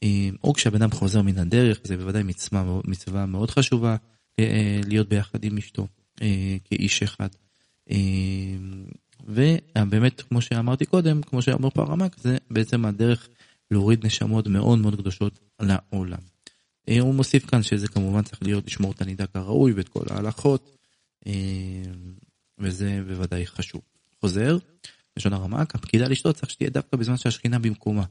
אה, 0.03 0.29
או 0.43 0.53
כשהבן 0.53 0.81
אדם 0.81 0.91
חוזר 0.91 1.21
מן 1.21 1.37
הדרך, 1.37 1.79
זה 1.83 1.97
בוודאי 1.97 2.23
מצווה, 2.23 2.81
מצווה 2.85 3.25
מאוד 3.25 3.51
חשובה 3.51 3.91
אה, 3.91 4.12
להיות 4.87 5.09
ביחד 5.09 5.43
עם 5.43 5.57
אשתו 5.57 5.87
כאיש 6.63 7.03
אחד. 7.03 7.27
ובאמת, 9.23 10.21
כמו 10.21 10.41
שאמרתי 10.41 10.85
קודם, 10.85 11.21
כמו 11.21 11.41
שאמר 11.41 11.69
פה 11.69 11.81
הרמק, 11.81 12.15
זה 12.19 12.37
בעצם 12.51 12.85
הדרך 12.85 13.29
להוריד 13.71 14.05
נשמות 14.05 14.47
מאוד 14.47 14.79
מאוד 14.79 14.95
קדושות 14.95 15.39
לעולם. 15.59 16.19
הוא 16.99 17.15
מוסיף 17.15 17.45
כאן 17.45 17.63
שזה 17.63 17.87
כמובן 17.87 18.21
צריך 18.21 18.43
להיות 18.43 18.67
לשמור 18.67 18.91
את 18.91 19.01
הנידה 19.01 19.27
כראוי 19.27 19.71
ואת 19.71 19.89
כל 19.89 20.03
ההלכות, 20.09 20.77
וזה 22.59 23.03
בוודאי 23.07 23.45
חשוב. 23.47 23.81
חוזר, 24.21 24.57
לשון 25.17 25.33
הרמק, 25.33 25.75
הפקידה 25.75 26.07
לשתות 26.07 26.35
צריך 26.35 26.49
שתהיה 26.49 26.69
דווקא 26.69 26.97
בזמן 26.97 27.17
שהשכינה 27.17 27.59
במקומה. 27.59 28.03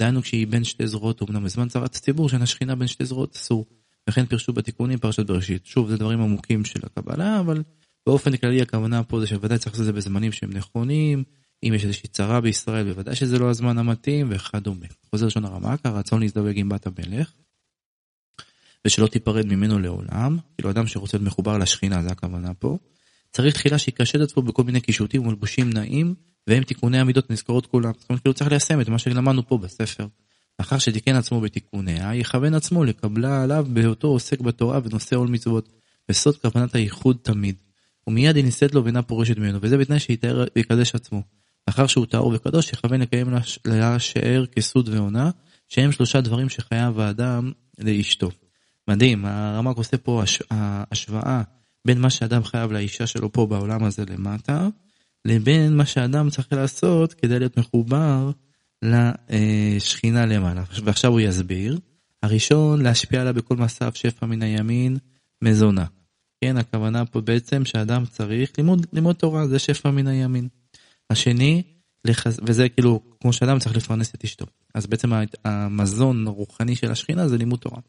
דהיינו 0.00 0.22
כשהיא 0.22 0.46
בין 0.46 0.64
שתי 0.64 0.86
זרועות, 0.86 1.22
אמנם 1.22 1.44
בזמן 1.44 1.68
צרת 1.68 1.94
הציבור, 1.96 2.28
שאין 2.28 2.42
השכינה 2.42 2.74
בין 2.74 2.88
שתי 2.88 3.04
זרועות 3.04 3.36
אסור. 3.36 3.66
וכן 4.10 4.26
פירשו 4.26 4.52
בתיקונים 4.52 4.98
פרשת 4.98 5.26
בראשית. 5.26 5.66
שוב, 5.66 5.88
זה 5.88 5.96
דברים 5.96 6.20
עמוקים 6.20 6.64
של 6.64 6.80
הקבלה, 6.82 7.40
אבל 7.40 7.62
באופן 8.06 8.36
כללי 8.36 8.62
הכוונה 8.62 9.02
פה 9.04 9.20
זה 9.20 9.26
שוודאי 9.26 9.58
צריך 9.58 9.72
לעשות 9.72 9.80
את 9.80 9.84
זה 9.86 9.92
בזמנים 9.92 10.32
שהם 10.32 10.50
נכונים, 10.52 11.24
אם 11.62 11.72
יש 11.74 11.84
איזושהי 11.84 12.08
צרה 12.08 12.40
בישראל, 12.40 12.84
בוודאי 12.84 13.14
שזה 13.14 13.38
לא 13.38 13.50
הזמן 13.50 13.78
המתאים 13.78 14.26
וכדומה. 14.30 14.86
חוזר 15.10 15.26
לשון 15.26 15.44
הרמק, 15.44 15.80
הרצון 15.84 16.20
להזדווג 16.20 16.52
עם 16.54 16.68
בת 16.68 16.86
המלך, 16.86 17.32
ושלא 18.86 19.06
תיפרד 19.06 19.46
ממנו 19.46 19.78
לעולם, 19.78 20.38
כאילו 20.58 20.70
אדם 20.70 20.86
שרוצה 20.86 21.16
להיות 21.16 21.26
מחובר 21.26 21.58
לשכינה, 21.58 22.02
זה 22.02 22.08
הכוונה 22.08 22.54
פה. 22.54 22.78
צריך 23.32 23.54
תחילה 23.54 23.78
שיקשט 23.78 24.20
עצמו 24.20 24.42
בכל 24.42 24.64
מיני 24.64 24.80
קישוטים 24.80 25.22
ומלבושים 25.22 25.70
נעים, 25.70 26.14
והם 26.46 26.62
תיקוני 26.62 26.98
המידות 26.98 27.30
נזכרות 27.30 27.66
כולם. 27.66 27.92
זאת 27.98 28.10
אומרת, 28.10 28.22
כאילו 28.22 28.34
צריך 28.34 28.50
ליישם 28.50 28.80
את 28.80 28.88
מה 28.88 28.98
שלמדנו 28.98 29.48
פה 29.48 29.58
בספר. 29.58 30.06
לאחר 30.60 30.78
שתיקן 30.78 31.16
עצמו 31.16 31.40
בתיקוניה, 31.40 32.14
יכוון 32.14 32.54
עצמו 32.54 32.84
לקבלה 32.84 33.42
עליו 33.42 33.66
בהיותו 33.68 34.08
עוסק 34.08 34.40
בתורה 34.40 34.80
ונושא 34.84 35.16
עול 35.16 35.28
מצוות, 35.28 35.68
וסוד 36.08 36.36
כוונת 36.36 36.74
הייחוד 36.74 37.16
תמיד. 37.22 37.54
ומיד 38.06 38.36
היא 38.36 38.44
נישאת 38.44 38.74
לו 38.74 38.84
ואינה 38.84 39.02
פורשת 39.02 39.38
ממנו, 39.38 39.58
וזה 39.62 39.78
בתנאי 39.78 39.98
שיתאר 39.98 40.44
ויקדש 40.56 40.94
עצמו. 40.94 41.22
לאחר 41.68 41.86
שהוא 41.86 42.06
טהור 42.06 42.32
וקדוש, 42.34 42.72
יכוון 42.72 43.00
לקיים 43.00 43.34
להשאר 43.64 44.44
כסוד 44.46 44.88
ועונה, 44.88 45.30
שהם 45.68 45.92
שלושה 45.92 46.20
דברים 46.20 46.48
שחייב 46.48 47.00
האדם 47.00 47.52
לאשתו. 47.78 48.30
מדהים, 48.88 49.24
הרמ"ק 49.24 49.76
עושה 49.76 49.96
פה 49.96 50.22
השוואה 50.50 51.42
בין 51.84 52.00
מה 52.00 52.10
שאדם 52.10 52.44
חייב 52.44 52.72
לאישה 52.72 53.06
שלו 53.06 53.32
פה 53.32 53.46
בעולם 53.46 53.84
הזה 53.84 54.04
למטה, 54.08 54.68
לבין 55.24 55.76
מה 55.76 55.86
שאדם 55.86 56.30
צריך 56.30 56.52
לעשות 56.52 57.14
כדי 57.14 57.38
להיות 57.38 57.58
מחובר 57.58 58.30
לשכינה 58.82 60.26
למעלה. 60.26 60.62
ועכשיו 60.84 61.10
הוא 61.10 61.20
יסביר. 61.20 61.78
הראשון, 62.22 62.82
להשפיע 62.82 63.20
עליה 63.20 63.32
בכל 63.32 63.56
מסף 63.56 63.94
שפע 63.94 64.26
מן 64.26 64.42
הימין, 64.42 64.96
מזונה. 65.42 65.84
כן, 66.40 66.56
הכוונה 66.56 67.04
פה 67.04 67.20
בעצם 67.20 67.64
שאדם 67.64 68.04
צריך 68.06 68.52
לימוד, 68.58 68.86
לימוד 68.92 69.16
תורה, 69.16 69.46
זה 69.46 69.58
שפע 69.58 69.90
מן 69.90 70.06
הימין. 70.06 70.48
השני, 71.10 71.62
לחז... 72.04 72.40
וזה 72.46 72.68
כאילו, 72.68 73.00
כמו 73.20 73.32
שאדם 73.32 73.58
צריך 73.58 73.76
לפרנס 73.76 74.14
את 74.14 74.24
אשתו. 74.24 74.46
אז 74.74 74.86
בעצם 74.86 75.12
המזון 75.44 76.26
הרוחני 76.26 76.76
של 76.76 76.90
השכינה 76.90 77.28
זה 77.28 77.38
לימוד 77.38 77.58
תורה. 77.58 77.80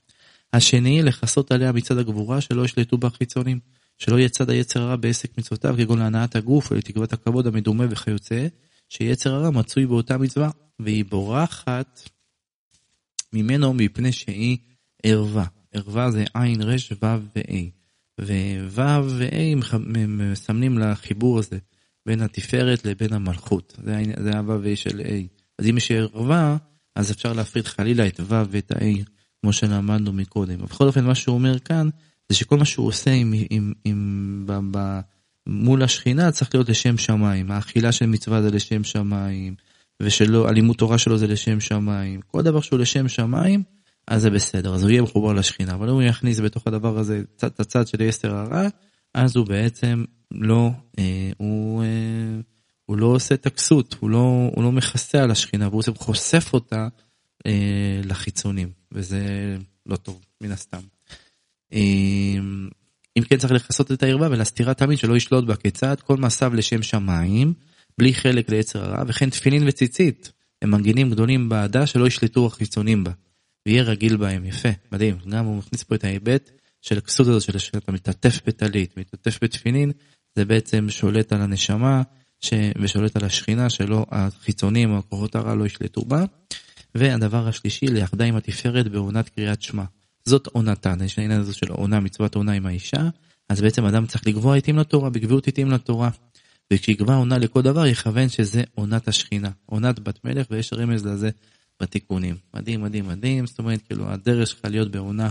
השני, 0.54 1.04
לכסות 1.04 1.52
עליה 1.52 1.72
מצד 1.72 1.98
הגבורה 1.98 2.42
שלא 2.42 2.66
ישלטו 2.66 2.98
בה 2.98 3.10
חיצונים. 3.10 3.60
שלא 3.98 4.20
יהיה 4.20 4.30
צד 4.30 4.50
היצר 4.50 4.82
הרע 4.82 4.96
בעסק 4.96 5.38
מצוותיו, 5.38 5.76
כגון 5.78 6.00
להנאת 6.00 6.36
הגוף 6.36 6.72
ולתקוות 6.72 7.14
הכבוד 7.14 7.48
המדומה 7.48 7.86
וכיוצא, 7.90 8.48
שיצר 8.92 9.34
הרע 9.34 9.50
מצוי 9.50 9.86
באותה 9.86 10.18
מצווה, 10.18 10.50
והיא 10.80 11.06
בורחת 11.06 12.10
ממנו 13.34 13.74
מפני 13.74 14.12
שהיא 14.12 14.58
ערווה. 15.04 15.46
ערווה 15.74 16.12
זה 16.12 16.26
עין 16.34 16.62
רש 16.62 16.92
וו 16.92 17.20
וה. 17.36 17.42
ווו 18.20 19.10
וה 19.10 19.72
מסמנים 20.08 20.78
לחיבור 20.78 21.40
הזה 21.40 21.58
בין 22.06 22.22
התפארת 22.22 22.86
לבין 22.86 23.14
המלכות. 23.14 23.80
זה 24.24 24.38
הוו 24.38 24.64
וה 24.64 24.76
של 24.76 25.00
a. 25.00 25.40
אז 25.60 25.68
אם 25.70 25.78
יש 25.78 25.92
ערווה, 25.92 26.58
אז 26.96 27.12
אפשר 27.12 27.34
להפריד 27.34 27.66
חלילה 27.66 28.08
את 28.08 28.20
וו 28.20 28.48
ואת 28.50 28.72
ה 28.72 28.76
כמו 29.42 29.54
שלמדנו 29.54 30.14
מקודם. 30.14 30.62
בכל 30.62 30.88
אופן, 30.88 31.06
מה 31.06 31.16
שהוא 31.16 31.36
אומר 31.36 31.60
כאן, 31.60 31.90
זה 32.30 32.36
שכל 32.36 32.58
מה 32.58 32.66
שהוא 32.66 32.88
עושה 32.88 33.12
עם, 33.12 33.34
עם, 33.50 33.74
עם, 33.86 34.44
ב, 34.48 34.60
ב, 34.72 35.00
מול 35.48 35.84
השכינה 35.84 36.32
צריך 36.32 36.56
להיות 36.56 36.70
לשם 36.70 36.98
שמיים. 36.98 37.52
האכילה 37.52 37.92
של 37.92 38.06
מצווה 38.06 38.42
זה 38.42 38.52
לשם 38.52 38.84
שמיים, 38.84 39.56
ושלא, 40.02 40.48
הלימוד 40.48 40.76
תורה 40.76 40.98
שלו 40.98 41.18
זה 41.18 41.28
לשם 41.28 41.60
שמיים. 41.60 42.22
כל 42.28 42.42
דבר 42.42 42.62
שהוא 42.62 42.80
לשם 42.80 43.08
שמיים, 43.08 43.64
אז 44.08 44.22
זה 44.22 44.30
בסדר, 44.30 44.76
אז 44.76 44.84
הוא 44.84 44.92
יהיה 44.92 45.02
מחובר 45.02 45.34
לשכינה. 45.34 45.74
אבל 45.74 45.90
אם 45.90 45.94
הוא 45.94 46.02
יכניס 46.02 46.40
בתוך 46.40 46.68
הדבר 46.68 46.98
הזה 46.98 47.22
את 47.46 47.60
הצד 47.60 47.88
של 47.88 48.02
יסר 48.02 48.36
הרע, 48.36 48.68
אז 49.14 49.36
הוא 49.36 49.48
בעצם 49.48 50.04
לא, 50.32 50.70
אה, 51.00 51.32
הוא, 51.38 51.84
אה, 51.84 52.40
הוא 52.86 52.98
לא 52.98 53.06
עושה 53.06 53.36
את 53.36 53.46
הכסות, 53.46 53.96
הוא 54.00 54.10
לא, 54.10 54.50
הוא 54.56 54.64
לא 54.64 54.72
מכסה 54.72 55.24
על 55.24 55.32
השכינה, 55.32 55.68
והוא 55.68 55.84
חושף 55.98 56.50
אותה 56.54 56.88
אה, 57.46 58.02
לחיצונים, 58.04 58.72
וזה 58.92 59.58
לא 59.86 59.96
טוב, 59.96 60.26
מן 60.42 60.52
הסתם. 60.52 60.82
אמ, 61.72 62.70
אם 63.18 63.24
כן 63.24 63.38
צריך 63.38 63.54
לכסות 63.54 63.92
את 63.92 64.04
הערווה 64.04 64.28
ולהסתירה 64.32 64.74
תמיד 64.74 64.98
שלא 64.98 65.16
ישלוט 65.16 65.46
בה 65.46 65.56
כיצד 65.56 65.96
כל 66.02 66.18
מעשיו 66.18 66.54
לשם 66.56 66.84
שמיים 66.84 67.54
בלי 67.98 68.14
חלק 68.14 68.50
ליצר 68.50 68.84
הרע 68.84 69.04
וכן 69.08 69.30
תפילין 69.30 69.64
וציצית 69.68 70.32
הם 70.62 70.72
מנגינים 70.72 71.10
גדולים 71.12 71.50
בעדה 71.50 71.88
שלא 71.88 72.08
ישלטו 72.08 72.46
החיצונים 72.46 73.04
בה. 73.04 73.12
ויהיה 73.66 73.84
רגיל 73.84 74.18
בהם 74.18 74.46
יפה 74.46 74.70
מדהים. 74.92 75.18
גם 75.30 75.46
הוא 75.46 75.58
מכניס 75.58 75.84
פה 75.84 75.96
את 75.96 76.04
ההיבט 76.04 76.52
של 76.82 76.98
הכסות 76.98 77.28
הזאת 77.28 77.42
של 77.42 77.58
שאתה 77.58 77.92
מתעטף 77.92 78.40
בטלית 78.46 78.98
מתעטף 78.98 79.40
בתפילין 79.42 79.92
זה 80.36 80.46
בעצם 80.46 80.90
שולט 80.90 81.34
על 81.34 81.42
הנשמה 81.42 82.02
ש... 82.42 82.54
ושולט 82.82 83.16
על 83.16 83.26
השכינה 83.26 83.70
שלא 83.70 84.06
החיצונים 84.12 84.92
או 84.92 84.98
הכוחות 84.98 85.36
הרע 85.36 85.56
לא 85.56 85.66
ישלטו 85.66 86.02
בה. 86.02 86.26
והדבר 86.96 87.48
השלישי 87.48 87.88
ליחדה 87.88 88.26
עם 88.26 88.36
התפארת 88.36 88.88
בעונת 88.88 89.30
קריאת 89.30 89.62
שמע 89.62 89.84
זאת 90.26 90.48
עונתן, 90.48 90.98
יש 91.06 91.20
העניין 91.20 91.40
הזה 91.40 91.54
של 91.54 91.72
עונה, 91.72 92.00
מצוות 92.00 92.36
עונה 92.36 92.52
עם 92.52 92.66
האישה, 92.66 93.10
אז 93.50 93.62
בעצם 93.62 93.86
אדם 93.86 94.06
צריך 94.06 94.28
לקבוע 94.28 94.58
עתים 94.58 94.78
לתורה, 94.78 95.10
בגביעות 95.10 95.48
עתים 95.48 95.72
לתורה. 95.72 96.10
וכשיקבע 96.74 97.16
עונה 97.16 97.38
לכל 97.38 97.62
דבר, 97.62 97.86
יכוון 97.86 98.30
שזה 98.30 98.64
עונת 98.76 99.08
השכינה, 99.08 99.50
עונת 99.66 100.00
בת 100.00 100.26
מלך, 100.26 100.48
ויש 100.52 100.74
רמז 100.74 101.06
לזה 101.06 101.30
בתיקונים. 101.82 102.36
מדהים, 102.54 102.82
מדהים, 102.82 103.08
מדהים, 103.08 103.48
זאת 103.48 103.60
אומרת, 103.60 103.82
כאילו, 103.82 104.10
הדרך 104.10 104.48
שלך 104.48 104.60
להיות 104.66 104.92
בעונה 104.92 105.30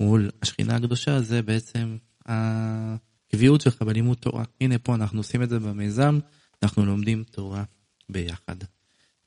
מול 0.00 0.30
השכינה 0.42 0.76
הקדושה, 0.76 1.20
זה 1.20 1.42
בעצם 1.42 1.96
הקביעות 2.26 3.60
שלך 3.60 3.82
בלימוד 3.82 4.16
תורה. 4.16 4.44
הנה 4.60 4.78
פה 4.78 4.94
אנחנו 4.94 5.20
עושים 5.20 5.42
את 5.42 5.48
זה 5.48 5.58
במיזם, 5.58 6.18
אנחנו 6.62 6.86
לומדים 6.86 7.24
תורה 7.30 7.64
ביחד. 8.08 8.56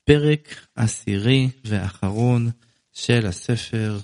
פרק 0.03 0.65
עשירי 0.75 1.50
ואחרון 1.65 2.50
של 2.91 3.25
הספר 3.25 4.00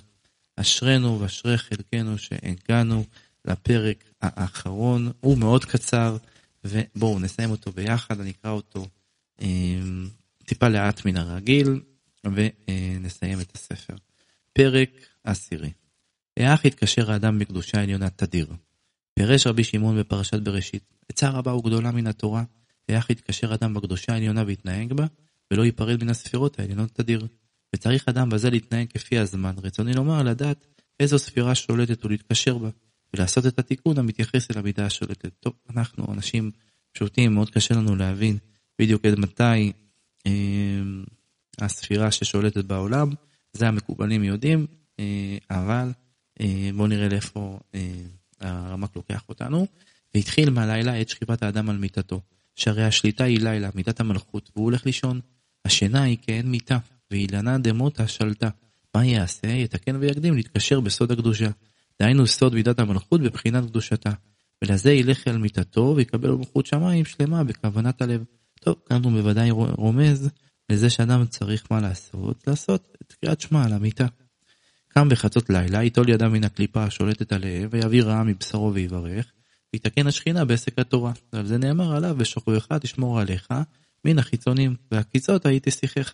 אשרינו 0.60 1.20
ואשרי 1.20 1.58
חלקנו 1.58 2.18
שהגענו 2.18 3.04
לפרק 3.44 4.04
האחרון, 4.22 5.12
הוא 5.20 5.38
מאוד 5.38 5.64
קצר, 5.64 6.16
ובואו 6.64 7.18
נסיים 7.18 7.50
אותו 7.50 7.72
ביחד, 7.72 8.20
אני 8.20 8.30
אקרא 8.30 8.50
אותו 8.50 8.86
אה, 9.42 9.46
טיפה 10.44 10.68
לאט 10.68 11.06
מן 11.06 11.16
הרגיל, 11.16 11.80
ונסיים 12.24 13.40
את 13.40 13.54
הספר. 13.54 13.94
פרק 14.52 14.90
עשירי. 15.24 15.70
איך 16.36 16.64
התקשר 16.64 17.12
האדם 17.12 17.38
בקדושה 17.38 17.82
עליונה 17.82 18.10
תדיר? 18.10 18.46
פירש 19.14 19.46
רבי 19.46 19.64
שמעון 19.64 20.00
בפרשת 20.00 20.40
בראשית, 20.40 20.82
עצה 21.08 21.30
רבה 21.30 21.54
וגדולה 21.54 21.90
מן 21.90 22.06
התורה, 22.06 22.44
איך 22.88 23.10
יתקשר 23.10 23.54
אדם 23.54 23.74
בקדושה 23.74 24.12
העליונה 24.12 24.44
ויתנהג 24.46 24.92
בה, 24.92 25.06
ולא 25.50 25.64
ייפרד 25.64 26.04
מן 26.04 26.10
הספירות 26.10 26.58
העליונות 26.58 26.90
תדיר. 26.92 27.26
וצריך 27.74 28.08
אדם 28.08 28.30
בזה 28.30 28.50
להתנהג 28.50 28.86
כפי 28.94 29.18
הזמן. 29.18 29.54
רצוני 29.62 29.92
לומר, 29.92 30.22
לדעת 30.22 30.66
איזו 31.00 31.18
ספירה 31.18 31.54
שולטת 31.54 32.04
ולהתקשר 32.04 32.58
בה, 32.58 32.68
ולעשות 33.14 33.46
את 33.46 33.58
התיקון 33.58 33.98
המתייחס 33.98 34.50
אל 34.50 34.58
המידה 34.58 34.86
השולטת. 34.86 35.32
טוב, 35.40 35.52
אנחנו 35.70 36.12
אנשים 36.12 36.50
פשוטים, 36.92 37.34
מאוד 37.34 37.50
קשה 37.50 37.74
לנו 37.74 37.96
להבין 37.96 38.38
בדיוק 38.78 39.04
עד 39.04 39.18
מתי 39.18 39.72
אה, 40.26 40.32
הספירה 41.60 42.10
ששולטת 42.10 42.64
בעולם, 42.64 43.10
זה 43.52 43.68
המקובלים 43.68 44.24
יודעים, 44.24 44.66
אה, 45.00 45.38
אבל 45.50 45.92
אה, 46.40 46.70
בואו 46.76 46.86
נראה 46.86 47.08
לאיפה 47.08 47.58
אה, 47.74 48.02
הרמק 48.40 48.96
לוקח 48.96 49.24
אותנו. 49.28 49.66
והתחיל 50.14 50.50
מהלילה 50.50 51.00
את 51.00 51.08
שכיבת 51.08 51.42
האדם 51.42 51.70
על 51.70 51.76
מיטתו, 51.76 52.20
שהרי 52.54 52.84
השליטה 52.84 53.24
היא 53.24 53.40
לילה, 53.40 53.70
מיטת 53.74 54.00
המלכות, 54.00 54.50
והוא 54.56 54.64
הולך 54.64 54.86
לישון. 54.86 55.20
השינה 55.64 56.02
היא 56.02 56.16
כאין 56.22 56.50
מיטה, 56.50 56.78
ואילנה 57.10 57.58
דמותה 57.58 58.08
שלטה. 58.08 58.48
מה 58.94 59.04
יעשה? 59.04 59.48
יתקן 59.48 59.96
ויקדים 59.96 60.34
להתקשר 60.34 60.80
בסוד 60.80 61.12
הקדושה. 61.12 61.48
דהיינו 62.00 62.26
סוד 62.26 62.54
מידת 62.54 62.78
המלכות 62.78 63.20
בבחינת 63.20 63.64
קדושתה. 63.64 64.10
ולזה 64.64 64.92
ילך 64.92 65.28
אל 65.28 65.38
מיתתו 65.38 65.94
ויקבל 65.96 66.30
מלכות 66.30 66.66
שמיים 66.66 67.04
שלמה 67.04 67.44
בכוונת 67.44 68.02
הלב. 68.02 68.24
טוב, 68.60 68.76
כאן 68.88 69.04
הוא 69.04 69.12
בוודאי 69.12 69.50
רומז 69.50 70.28
לזה 70.70 70.90
שאדם 70.90 71.26
צריך 71.26 71.64
מה 71.70 71.80
לעשות? 71.80 72.44
לעשות 72.46 72.96
את 73.02 73.12
קריאת 73.12 73.40
שמע 73.40 73.64
על 73.64 73.72
המיטה. 73.72 74.06
קם 74.88 75.08
בחצות 75.08 75.50
לילה, 75.50 75.82
ייטול 75.82 76.08
ידם 76.08 76.32
מן 76.32 76.44
הקליפה 76.44 76.84
השולטת 76.84 77.32
עליהם, 77.32 77.68
ויביא 77.70 78.02
רעה 78.02 78.24
מבשרו 78.24 78.74
ויברך, 78.74 79.32
ויתקן 79.72 80.06
השכינה 80.06 80.44
בעסק 80.44 80.78
התורה. 80.78 81.12
ועל 81.32 81.46
זה 81.46 81.58
נאמר 81.58 81.96
עליו, 81.96 82.16
ושוכבך 82.18 82.72
תשמור 82.80 83.20
עליך, 83.20 83.48
מן 84.04 84.18
החיצונים, 84.18 84.76
והקיצות 84.92 85.46
הייתי 85.46 85.70
שיחך. 85.70 86.12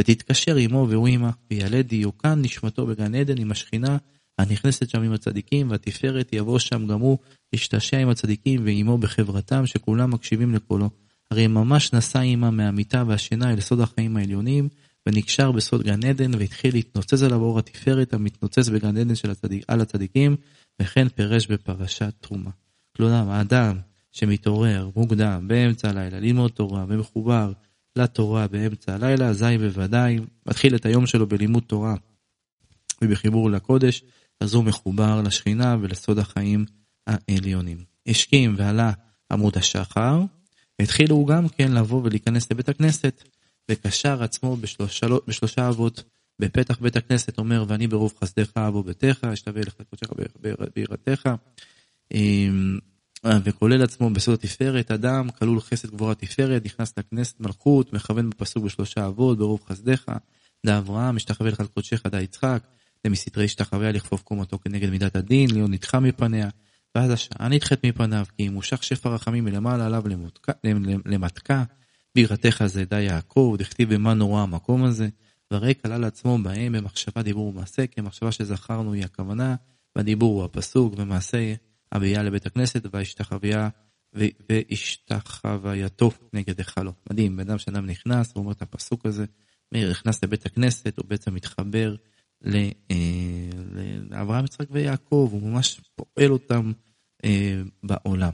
ותתקשר 0.00 0.56
עמו 0.56 0.86
והוא 0.88 1.08
עמה, 1.08 1.30
וילד 1.50 1.86
דיוקן 1.88 2.42
נשמתו 2.42 2.86
בגן 2.86 3.14
עדן 3.14 3.38
עם 3.38 3.50
השכינה 3.50 3.96
הנכנסת 4.38 4.88
שם 4.88 5.02
עם 5.02 5.12
הצדיקים, 5.12 5.70
והתפארת 5.70 6.28
יבוא 6.32 6.58
שם 6.58 6.86
גם 6.86 7.00
הוא, 7.00 7.18
להשתעשע 7.52 7.98
עם 7.98 8.08
הצדיקים 8.08 8.60
ועמו 8.64 8.98
בחברתם, 8.98 9.66
שכולם 9.66 10.10
מקשיבים 10.10 10.54
לקולו. 10.54 10.90
הרי 11.30 11.46
ממש 11.46 11.92
נסע 11.92 12.20
עמה 12.20 12.50
מהמיטה 12.50 13.04
והשינה 13.06 13.52
אל 13.52 13.60
סוד 13.60 13.80
החיים 13.80 14.16
העליונים, 14.16 14.68
ונקשר 15.06 15.52
בסוד 15.52 15.82
גן 15.82 16.04
עדן, 16.04 16.34
והתחיל 16.34 16.74
להתנוצץ 16.74 17.22
עליו 17.22 17.40
אור 17.40 17.58
התפארת 17.58 18.14
המתנוצץ 18.14 18.68
בגן 18.68 18.96
עדן 18.96 19.14
של 19.14 19.30
הצדיק, 19.30 19.64
על 19.68 19.80
הצדיקים, 19.80 20.36
וכן 20.82 21.08
פירש 21.08 21.46
בפרשת 21.46 22.14
תרומה. 22.20 22.50
כלומר, 22.96 23.30
האדם 23.30 23.78
שמתעורר 24.12 24.90
מוקדם, 24.96 25.44
באמצע 25.48 25.88
הלילה, 25.88 26.20
ללמוד 26.20 26.50
תורה, 26.50 26.84
ומחובר 26.88 27.52
לתורה 27.98 28.48
באמצע 28.48 28.94
הלילה, 28.94 29.28
אזי 29.28 29.58
בוודאי 29.58 30.18
מתחיל 30.46 30.74
את 30.74 30.86
היום 30.86 31.06
שלו 31.06 31.26
בלימוד 31.26 31.62
תורה 31.66 31.94
ובחיבור 33.02 33.50
לקודש, 33.50 34.02
אז 34.40 34.54
הוא 34.54 34.64
מחובר 34.64 35.22
לשכינה 35.22 35.76
ולסוד 35.80 36.18
החיים 36.18 36.64
העליונים. 37.06 37.84
השכים 38.08 38.54
ועלה 38.58 38.92
עמוד 39.32 39.58
השחר, 39.58 40.20
התחילו 40.78 41.24
גם 41.24 41.48
כן 41.48 41.72
לבוא 41.72 42.02
ולהיכנס 42.04 42.50
לבית 42.50 42.68
הכנסת, 42.68 43.24
וקשר 43.70 44.22
עצמו 44.22 44.56
בשלושה, 44.56 45.06
בשלושה 45.26 45.68
אבות. 45.68 46.02
בפתח 46.40 46.78
בית 46.80 46.96
הכנסת 46.96 47.38
אומר, 47.38 47.64
ואני 47.68 47.86
ברוב 47.86 48.14
חסדך 48.20 48.56
אבוא 48.56 48.84
ביתך, 48.84 49.24
אשתווה 49.24 49.62
לך 49.62 49.74
קודשך 49.90 50.08
ביראתך, 50.74 51.28
אמ, 52.14 52.78
וכולל 53.24 53.82
עצמו 53.82 54.10
בסוד 54.10 54.34
התפארת, 54.34 54.90
אדם 54.90 55.30
כלול 55.30 55.60
חסד 55.60 55.90
גבורה 55.90 56.14
תפארת, 56.14 56.64
נכנס 56.64 56.94
לכנסת 56.98 57.40
מלכות, 57.40 57.92
מכוון 57.92 58.30
בפסוק 58.30 58.64
בשלושה 58.64 59.06
אבות, 59.06 59.38
ברוב 59.38 59.60
חסדך, 59.68 60.04
דה 60.66 60.78
אברהם, 60.78 61.16
משתחווה 61.16 61.50
לך 61.50 61.62
קודשך 61.74 62.06
דה 62.06 62.20
יצחק, 62.20 62.62
למסתרי 63.04 63.44
השתחווה 63.44 63.92
לכפוף 63.92 64.22
קומתו 64.22 64.58
כנגד 64.58 64.90
מידת 64.90 65.16
הדין, 65.16 65.50
להיות 65.50 65.70
נדחה 65.70 66.00
מפניה, 66.00 66.48
ואז 66.94 67.10
השעה 67.10 67.48
נדחית 67.48 67.86
מפניו, 67.86 68.24
כי 68.36 68.48
אם 68.48 68.52
מושך 68.52 68.82
שפע 68.82 69.08
רחמים 69.08 69.44
מלמעלה 69.44 69.86
עליו 69.86 70.04
למתקה, 71.06 71.64
בירתך 72.14 72.62
זה 72.66 72.84
די 72.84 73.00
יעקב, 73.00 73.54
דכתיב 73.58 73.94
במה 73.94 74.14
נורא 74.14 74.42
המקום 74.42 74.84
הזה, 74.84 75.08
והרי 75.50 75.74
כלל 75.82 76.04
עצמו 76.04 76.38
בהם 76.38 76.72
במחשבה 76.72 77.22
דיבור 77.22 77.48
ומעשה, 77.48 77.86
כי 77.86 78.00
המחשבה 78.00 78.32
שזכרנו 78.32 78.92
היא 78.92 79.04
הכוונה, 79.04 79.54
והדיבור 79.96 80.34
הוא 80.34 80.44
הפסוק, 80.44 80.94
ומעשה 80.96 81.54
הביאה 81.92 82.22
לבית 82.22 82.46
הכנסת, 82.46 82.82
והשתחוויה 82.92 83.68
והשתחווייתו 84.50 86.10
נגד 86.32 86.58
היכלו. 86.58 86.92
מדהים, 87.10 87.36
בן 87.36 87.50
אדם 87.50 87.58
שאדם 87.58 87.86
נכנס, 87.86 88.32
הוא 88.34 88.42
אומר 88.42 88.52
את 88.52 88.62
הפסוק 88.62 89.06
הזה, 89.06 89.24
מאיר 89.72 89.90
נכנס 89.90 90.24
לבית 90.24 90.46
הכנסת, 90.46 90.98
הוא 90.98 91.06
בעצם 91.08 91.34
מתחבר 91.34 91.94
אה, 92.46 92.70
לאברהם, 94.10 94.44
יצחק 94.44 94.66
ויעקב, 94.70 95.28
הוא 95.32 95.50
ממש 95.50 95.80
פועל 95.94 96.32
אותם 96.32 96.72
אה, 97.24 97.62
בעולם. 97.82 98.32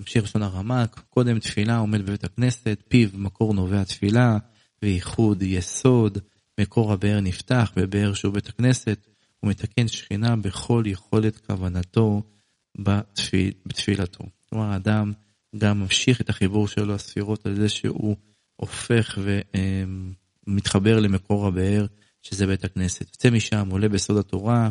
ממשיך 0.00 0.24
לשון 0.24 0.42
הרמ"ק, 0.42 1.00
קודם 1.10 1.38
תפילה 1.38 1.76
עומד 1.76 2.02
בבית 2.02 2.24
הכנסת, 2.24 2.82
פיו 2.88 3.08
מקור 3.14 3.54
נובע 3.54 3.84
תפילה, 3.84 4.38
וייחוד 4.82 5.42
יסוד, 5.42 6.18
מקור 6.60 6.92
הבאר 6.92 7.20
נפתח 7.20 7.72
בבאר 7.76 8.14
שהוא 8.14 8.34
בית 8.34 8.48
הכנסת, 8.48 9.06
הוא 9.40 9.50
מתקן 9.50 9.88
שכינה 9.88 10.36
בכל 10.36 10.82
יכולת 10.86 11.46
כוונתו 11.46 12.22
בתפיל, 12.78 13.52
בתפילתו. 13.66 14.24
כלומר, 14.48 14.64
האדם 14.64 15.12
גם 15.58 15.80
ממשיך 15.80 16.20
את 16.20 16.28
החיבור 16.28 16.68
שלו 16.68 16.94
לספירות 16.94 17.46
על 17.46 17.54
זה 17.54 17.68
שהוא 17.68 18.16
הופך 18.56 19.18
ומתחבר 20.46 20.94
אה, 20.94 21.00
למקור 21.00 21.46
הבאר 21.46 21.86
שזה 22.22 22.46
בית 22.46 22.64
הכנסת. 22.64 23.00
יוצא 23.00 23.30
משם, 23.30 23.68
עולה 23.70 23.88
בסוד 23.88 24.16
התורה, 24.16 24.70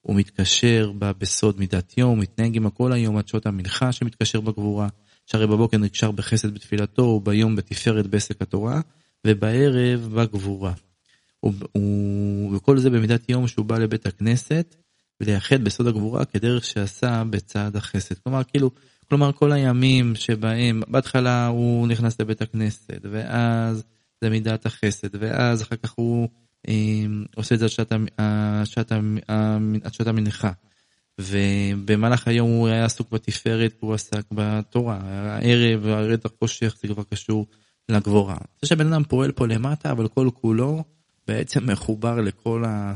הוא 0.00 0.16
מתקשר 0.16 0.92
בה 0.98 1.12
בסוד 1.12 1.58
מידת 1.58 1.98
יום, 1.98 2.20
מתנהג 2.20 2.56
עם 2.56 2.66
הכל 2.66 2.92
היום 2.92 3.16
עד 3.16 3.28
שעות 3.28 3.46
המנחה 3.46 3.92
שמתקשר 3.92 4.40
בגבורה, 4.40 4.88
שהרי 5.26 5.46
בבוקר 5.46 5.78
נקשר 5.78 6.10
בחסד 6.10 6.54
בתפילתו, 6.54 7.02
וביום 7.02 7.56
בתפארת 7.56 8.06
בעסק 8.06 8.42
התורה, 8.42 8.80
ובערב 9.26 10.08
בגבורה. 10.14 10.72
וכל 12.54 12.78
זה 12.78 12.90
במידת 12.90 13.28
יום 13.28 13.48
שהוא 13.48 13.66
בא 13.66 13.78
לבית 13.78 14.06
הכנסת, 14.06 14.76
ולייחד 15.20 15.64
בסוד 15.64 15.86
הגבורה 15.86 16.24
כדרך 16.24 16.64
שעשה 16.64 17.22
בצד 17.30 17.76
החסד. 17.76 18.14
כלומר, 18.18 18.44
כאילו, 18.44 18.70
כלומר 19.08 19.32
כל 19.32 19.52
הימים 19.52 20.14
שבהם, 20.14 20.82
בהתחלה 20.88 21.46
הוא 21.46 21.88
נכנס 21.88 22.20
לבית 22.20 22.42
הכנסת, 22.42 23.00
ואז 23.10 23.84
זה 24.20 24.30
מידת 24.30 24.66
החסד, 24.66 25.08
ואז 25.20 25.62
אחר 25.62 25.76
כך 25.76 25.90
הוא 25.90 26.28
עושה 27.36 27.54
את 27.54 27.60
זה 27.60 27.66
עד 29.82 29.92
שעת 29.92 30.06
המנחה. 30.06 30.50
ובמהלך 31.20 32.28
היום 32.28 32.50
הוא 32.50 32.68
היה 32.68 32.84
עסוק 32.84 33.10
בתפארת, 33.12 33.76
הוא 33.80 33.94
עסק 33.94 34.24
בתורה. 34.32 34.98
הערב, 35.02 35.86
הרד 35.86 36.20
החושך, 36.24 36.76
זה 36.82 36.88
כבר 36.88 37.02
קשור 37.02 37.46
לגבורה. 37.88 38.36
זה 38.62 38.68
שהבן 38.68 38.92
אדם 38.92 39.04
פועל 39.04 39.32
פה 39.32 39.46
למטה, 39.46 39.90
אבל 39.90 40.08
כל 40.08 40.28
כולו 40.34 40.84
בעצם 41.28 41.70
מחובר 41.70 42.20
לכל, 42.20 42.64
ה... 42.66 42.94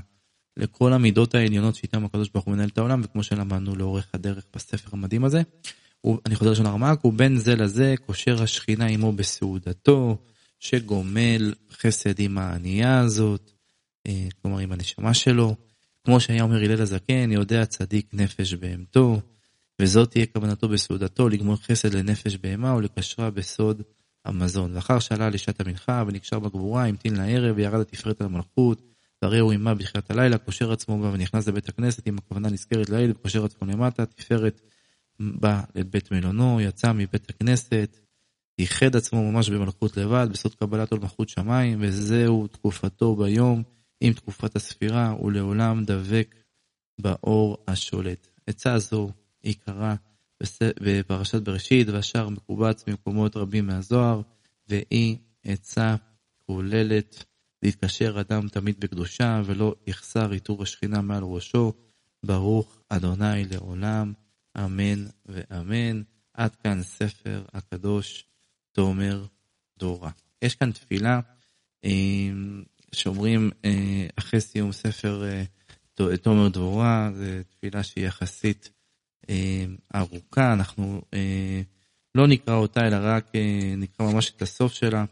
לכל 0.57 0.93
המידות 0.93 1.35
העליונות 1.35 1.75
שאיתם 1.75 2.05
הקדוש 2.05 2.29
ברוך 2.29 2.45
הוא 2.45 2.55
מנהל 2.55 2.69
את 2.69 2.79
העולם, 2.79 3.01
וכמו 3.05 3.23
שלמדנו 3.23 3.77
לאורך 3.77 4.07
הדרך 4.15 4.45
בספר 4.57 4.88
המדהים 4.93 5.25
הזה. 5.25 5.43
הוא, 6.01 6.19
אני 6.27 6.35
חוזר 6.35 6.51
לשון 6.51 6.67
הרמ"ק, 6.67 6.99
הוא 7.03 7.12
בין 7.12 7.38
זה 7.38 7.57
לזה 7.57 7.95
קושר 8.07 8.43
השכינה 8.43 8.87
עמו 8.87 9.12
בסעודתו, 9.12 10.17
שגומל 10.61 11.55
חסד 11.73 12.21
עם 12.21 12.38
הענייה 12.38 12.99
הזאת, 12.99 13.51
אה, 14.07 14.29
כלומר 14.43 14.59
עם 14.59 14.73
הנשמה 14.73 15.15
שלו. 15.15 15.55
כמו 16.05 16.21
שהיה 16.21 16.43
אומר 16.43 16.57
הלל 16.57 16.83
הזקן, 16.83 17.33
יודע 17.33 17.67
צדיק 17.67 18.07
נפש 18.12 18.55
בהמתו, 18.55 19.21
וזאת 19.81 20.11
תהיה 20.11 20.27
כוונתו 20.27 20.69
בסעודתו, 20.69 21.29
לגמור 21.29 21.57
חסד 21.57 21.95
לנפש 21.95 22.37
בהמה 22.37 22.75
ולקשרה 22.75 23.31
בסוד 23.31 23.83
המזון. 24.25 24.75
לאחר 24.75 24.99
שעלה 24.99 25.31
לשעת 25.31 25.61
המנחה 25.61 26.05
ונקשר 26.07 26.38
בגבורה, 26.38 26.87
המתין 26.87 27.17
לערב 27.17 27.57
וירד 27.57 27.81
התפארת 27.81 28.21
על 28.21 28.27
המלכות, 28.27 28.83
והרי 29.23 29.39
הוא 29.39 29.53
עימה 29.53 29.75
בתחילת 29.75 30.11
הלילה, 30.11 30.39
קושר 30.39 30.73
עצמו 30.73 31.03
בה 31.03 31.11
ונכנס 31.13 31.49
לבית 31.49 31.69
הכנסת 31.69 32.07
עם 32.07 32.19
הכוונה 32.19 32.49
נזכרת 32.49 32.91
לעיל, 32.91 33.11
וקושר 33.11 33.45
עצמו 33.45 33.69
למטה, 33.69 34.07
תפארת 34.07 34.61
בא 35.21 35.63
לבית 35.75 36.13
מלונו, 36.13 36.61
יצא 36.61 36.93
מבית 36.93 37.31
הכנסת, 37.31 37.99
ייחד 38.59 38.97
עצמו 38.97 39.33
ממש 39.33 39.51
במלכות 39.51 39.97
לבד, 39.97 40.29
בסוד 40.33 40.55
קבלת 40.55 40.93
עול 40.93 41.01
מלכות 41.01 41.29
שמיים, 41.29 41.79
וזהו 41.81 42.47
תקופתו 42.47 43.17
ביום. 43.17 43.63
עם 44.03 44.13
תקופת 44.13 44.57
הספירה 44.57 45.15
ולעולם 45.23 45.85
דבק 45.85 46.35
באור 46.99 47.57
השולט. 47.69 48.29
עצה 48.47 48.79
זו 48.79 49.11
עיקרה 49.43 49.95
בפרשת 50.81 51.43
בראשית 51.43 51.89
והשאר 51.89 52.29
מקובץ 52.29 52.85
ממקומות 52.89 53.37
רבים 53.37 53.67
מהזוהר 53.67 54.21
והיא 54.69 55.17
עצה 55.45 55.97
כוללת 56.47 57.25
להתקשר 57.62 58.20
אדם 58.20 58.48
תמיד 58.48 58.81
בקדושה 58.81 59.42
ולא 59.44 59.75
יחסר 59.87 60.31
עיטור 60.31 60.62
השכינה 60.62 61.01
מעל 61.01 61.22
ראשו. 61.22 61.72
ברוך 62.27 62.79
אדוני 62.88 63.44
לעולם, 63.44 64.12
אמן 64.59 65.07
ואמן. 65.27 66.03
עד 66.35 66.55
כאן 66.55 66.83
ספר 66.83 67.44
הקדוש 67.53 68.25
תומר 68.72 69.27
דורה. 69.79 70.11
יש 70.42 70.55
כאן 70.55 70.72
תפילה 70.72 71.20
שאומרים 72.92 73.51
אה, 73.64 74.07
אחרי 74.16 74.40
סיום 74.40 74.72
ספר 74.72 75.25
אה, 75.25 76.16
תומר 76.16 76.48
דבורה, 76.48 77.11
זו 77.14 77.25
תפילה 77.48 77.83
שהיא 77.83 78.07
יחסית 78.07 78.70
אה, 79.31 79.64
ארוכה, 79.94 80.53
אנחנו 80.53 81.03
לא 82.14 82.27
נקרא 82.27 82.55
אותה 82.55 82.87
אלא 82.87 82.96
רק 83.01 83.33
נקרא 83.77 84.12
ממש 84.12 84.33
את 84.37 84.42
הסוף 84.42 84.72
שלה. 84.72 85.05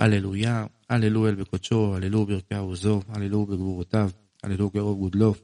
הללויה, 0.00 0.66
הללו 0.90 1.28
אל 1.28 1.34
בקודשו, 1.34 1.94
הללו 1.96 2.26
ברכי 2.26 2.54
עוזו, 2.54 3.00
הללו 3.08 3.46
בגבורותיו, 3.46 4.10
הללו 4.42 4.70
גרוב 4.70 4.98
גודלו, 4.98 5.34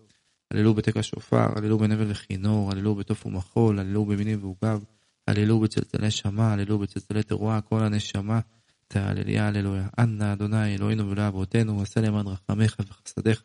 הללו 0.51 0.75
בתק 0.75 0.97
השופר, 0.97 1.47
הללו 1.57 1.79
בנבל 1.79 2.11
וכינור, 2.11 2.71
הללו 2.73 2.95
בתוף 2.95 3.27
ומחול, 3.27 3.79
הללו 3.79 4.05
במינים 4.05 4.39
ועוגב, 4.43 4.85
הללו 5.29 5.61
בצלצלי 5.61 6.11
שמע, 6.11 6.53
הללו 6.53 6.79
בצלצלי 6.79 7.23
תרועה, 7.23 7.61
כל 7.61 7.83
הנשמה. 7.83 8.41
תהלליה 8.89 9.47
הללויה. 9.47 9.89
אנא 9.99 10.33
אדוני 10.33 10.75
אלוהינו 10.75 11.11
ולאבותינו, 11.11 11.83
עשה 11.83 12.01
למען 12.01 12.27
רחמך 12.27 12.77
וחסדיך, 12.89 13.43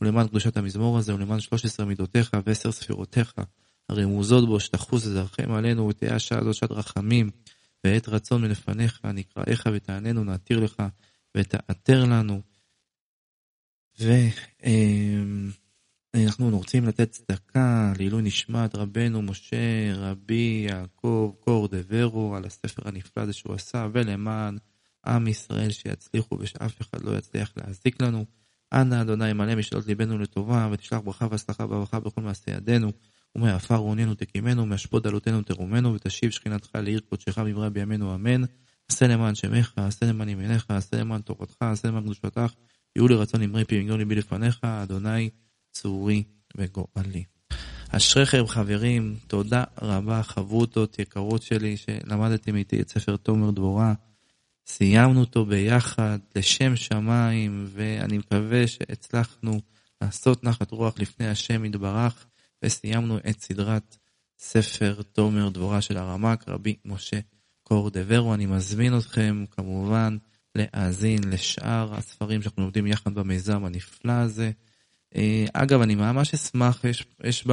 ולמען 0.00 0.28
קדושת 0.28 0.56
המזמור 0.56 0.98
הזה, 0.98 1.14
ולמען 1.14 1.40
שלוש 1.40 1.64
עשרה 1.64 1.86
מידותיך 1.86 2.36
ועשר 2.46 2.72
ספירותיך, 2.72 3.34
הרמוזות 3.88 4.46
בו, 4.48 4.60
שתחוס 4.60 5.06
וזרחם 5.06 5.52
עלינו, 5.52 5.88
ותהיה 5.88 6.14
השעה 6.14 6.38
הזאת 6.38 6.54
שעת 6.54 6.70
רחמים, 6.70 7.30
ועת 7.84 8.08
רצון 8.08 8.42
מלפניך, 8.42 9.04
נקראיך 9.04 9.68
ותעננו, 9.74 10.24
נעתיר 10.24 10.60
לך, 10.60 10.82
ותעתר 11.36 12.04
לנו. 12.04 12.40
ואנחנו 16.14 16.50
רוצים 16.50 16.84
לתת 16.86 17.10
צדקה 17.10 17.92
לעילוי 17.98 18.22
נשמת 18.22 18.74
רבנו 18.74 19.22
משה, 19.22 19.94
רבי 19.94 20.66
יעקב, 20.70 21.32
קור 21.40 21.68
דברו, 21.68 22.36
על 22.36 22.44
הספר 22.44 22.88
הנפלא 22.88 23.22
הזה 23.22 23.32
שהוא 23.32 23.54
עשה, 23.54 23.88
ולמען 23.92 24.58
עם 25.06 25.26
ישראל 25.26 25.70
שיצליחו 25.70 26.38
ושאף 26.40 26.80
אחד 26.80 27.02
לא 27.02 27.18
יצליח 27.18 27.52
להזיק 27.56 28.02
לנו. 28.02 28.24
אנא 28.72 29.02
אדוני 29.02 29.32
מלא 29.32 29.54
משאלות 29.54 29.86
ליבנו 29.86 30.18
לטובה, 30.18 30.68
ותשלח 30.72 30.98
ברכה 30.98 31.26
והצלחה 31.30 31.64
וברכה 31.64 32.00
בכל 32.00 32.20
מעשה 32.20 32.50
ידינו, 32.50 32.92
ומעפר 33.36 33.76
עוננו 33.76 34.14
תקימנו, 34.14 34.62
ומאשפות 34.62 35.02
דלותנו 35.02 35.42
תרומנו, 35.42 35.94
ותשיב 35.94 36.30
שכינתך 36.30 36.70
לעיר 36.74 37.00
קודשך 37.00 37.38
במראה 37.38 37.70
בימינו 37.70 38.14
אמן. 38.14 38.42
עשה 38.90 39.06
למען 39.06 39.34
שמך, 39.34 39.72
עשה 39.76 40.06
למען 40.06 40.28
ימיניך, 40.28 40.64
עשה 40.68 40.96
למען 40.96 41.20
תורתך, 41.20 41.56
עשה 41.60 41.88
למען 41.88 42.02
קדושתך, 42.02 42.52
יהיו 42.96 43.08
לרצון 43.08 43.42
אמרי 43.42 43.64
פי 43.64 43.80
וגדול 43.80 43.98
ליבי 43.98 44.14
לפניך, 44.14 44.64
אדוני 44.64 45.30
צורי 45.72 46.22
וגואלי. 46.56 47.24
אשריכם 47.90 48.46
חברים, 48.46 49.16
תודה 49.26 49.64
רבה 49.82 50.22
חברותות 50.22 50.98
יקרות 50.98 51.42
שלי 51.42 51.76
שלמדתם 51.76 52.56
איתי 52.56 52.80
את 52.80 52.88
ספר 52.88 53.16
תומר 53.16 53.50
דבורה. 53.50 53.94
סיימנו 54.66 55.20
אותו 55.20 55.44
ביחד 55.46 56.18
לשם 56.36 56.76
שמיים, 56.76 57.66
ואני 57.68 58.18
מקווה 58.18 58.66
שהצלחנו 58.66 59.60
לעשות 60.00 60.44
נחת 60.44 60.70
רוח 60.70 60.98
לפני 60.98 61.28
השם 61.28 61.64
יתברך, 61.64 62.26
וסיימנו 62.64 63.18
את 63.18 63.40
סדרת 63.40 63.96
ספר 64.38 65.02
תומר 65.12 65.48
דבורה 65.48 65.80
של 65.80 65.96
הרמ"ק, 65.96 66.44
רבי 66.48 66.76
משה 66.84 67.20
קור 67.62 67.90
דברו. 67.90 68.34
אני 68.34 68.46
מזמין 68.46 68.98
אתכם 68.98 69.44
כמובן 69.50 70.16
להאזין 70.54 71.20
לשאר 71.30 71.94
הספרים 71.94 72.42
שאנחנו 72.42 72.62
לומדים 72.62 72.86
יחד 72.86 73.14
במיזם 73.14 73.64
הנפלא 73.64 74.12
הזה. 74.12 74.50
אה, 75.16 75.46
אגב, 75.52 75.80
אני 75.80 75.94
ממש 75.94 76.34
אשמח, 76.34 76.84
יש, 76.84 77.04
יש 77.24 77.46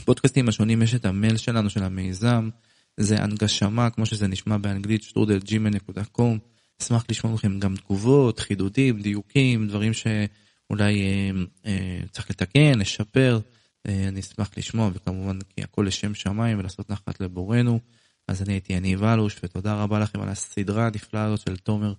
בפודקאסטים 0.00 0.48
השונים, 0.48 0.82
יש 0.82 0.94
את 0.94 1.04
המייל 1.04 1.36
שלנו, 1.36 1.70
של 1.70 1.82
המיזם. 1.82 2.48
זה 2.96 3.22
הנגשמה, 3.22 3.90
כמו 3.90 4.06
שזה 4.06 4.26
נשמע 4.26 4.56
באנגלית, 4.56 5.02
שטרודלג'ימל.קום. 5.02 6.38
אשמח 6.82 7.04
לשמוע 7.10 7.34
לכם 7.34 7.58
גם 7.58 7.76
תגובות, 7.76 8.40
חידודים, 8.40 9.00
דיוקים, 9.00 9.68
דברים 9.68 9.92
שאולי 9.92 11.02
אה, 11.02 11.30
אה, 11.66 11.98
צריך 12.10 12.30
לתקן, 12.30 12.78
לשפר. 12.78 13.40
אה, 13.88 14.08
אני 14.08 14.20
אשמח 14.20 14.50
לשמוע, 14.56 14.90
וכמובן, 14.94 15.38
כי 15.48 15.62
הכל 15.62 15.84
לשם 15.86 16.14
שמיים 16.14 16.58
ולעשות 16.58 16.90
נחת 16.90 17.20
לבורנו. 17.20 17.80
אז 18.28 18.42
אני 18.42 18.52
הייתי 18.52 18.72
יניב 18.72 19.04
אלוש, 19.04 19.36
ותודה 19.42 19.82
רבה 19.82 19.98
לכם 19.98 20.20
על 20.20 20.28
הסדרה 20.28 20.86
הנפלאה 20.86 21.24
הזאת 21.24 21.40
של 21.40 21.56
תומר 21.56 21.92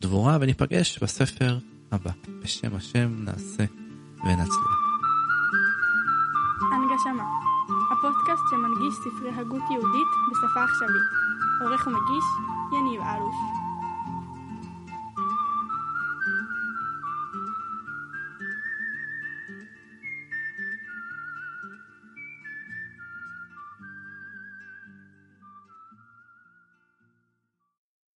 דבורה, 0.00 0.38
וניפגש 0.40 0.98
בספר 0.98 1.58
הבא. 1.92 2.10
בשם 2.42 2.76
השם 2.76 3.24
נעשה 3.24 3.64
ונצליח. 4.24 4.80
הנגשמה 6.72 7.24
הפודקאסט 7.92 8.42
שמנגיש 8.50 8.94
ספרי 8.94 9.30
הגות 9.30 9.62
יהודית 9.70 10.08
בשפה 10.30 10.64
עכשווית. 10.64 11.08
עורך 11.60 11.86
ומגיש, 11.86 12.24
יניב 12.72 13.00
אלוש. 13.00 13.59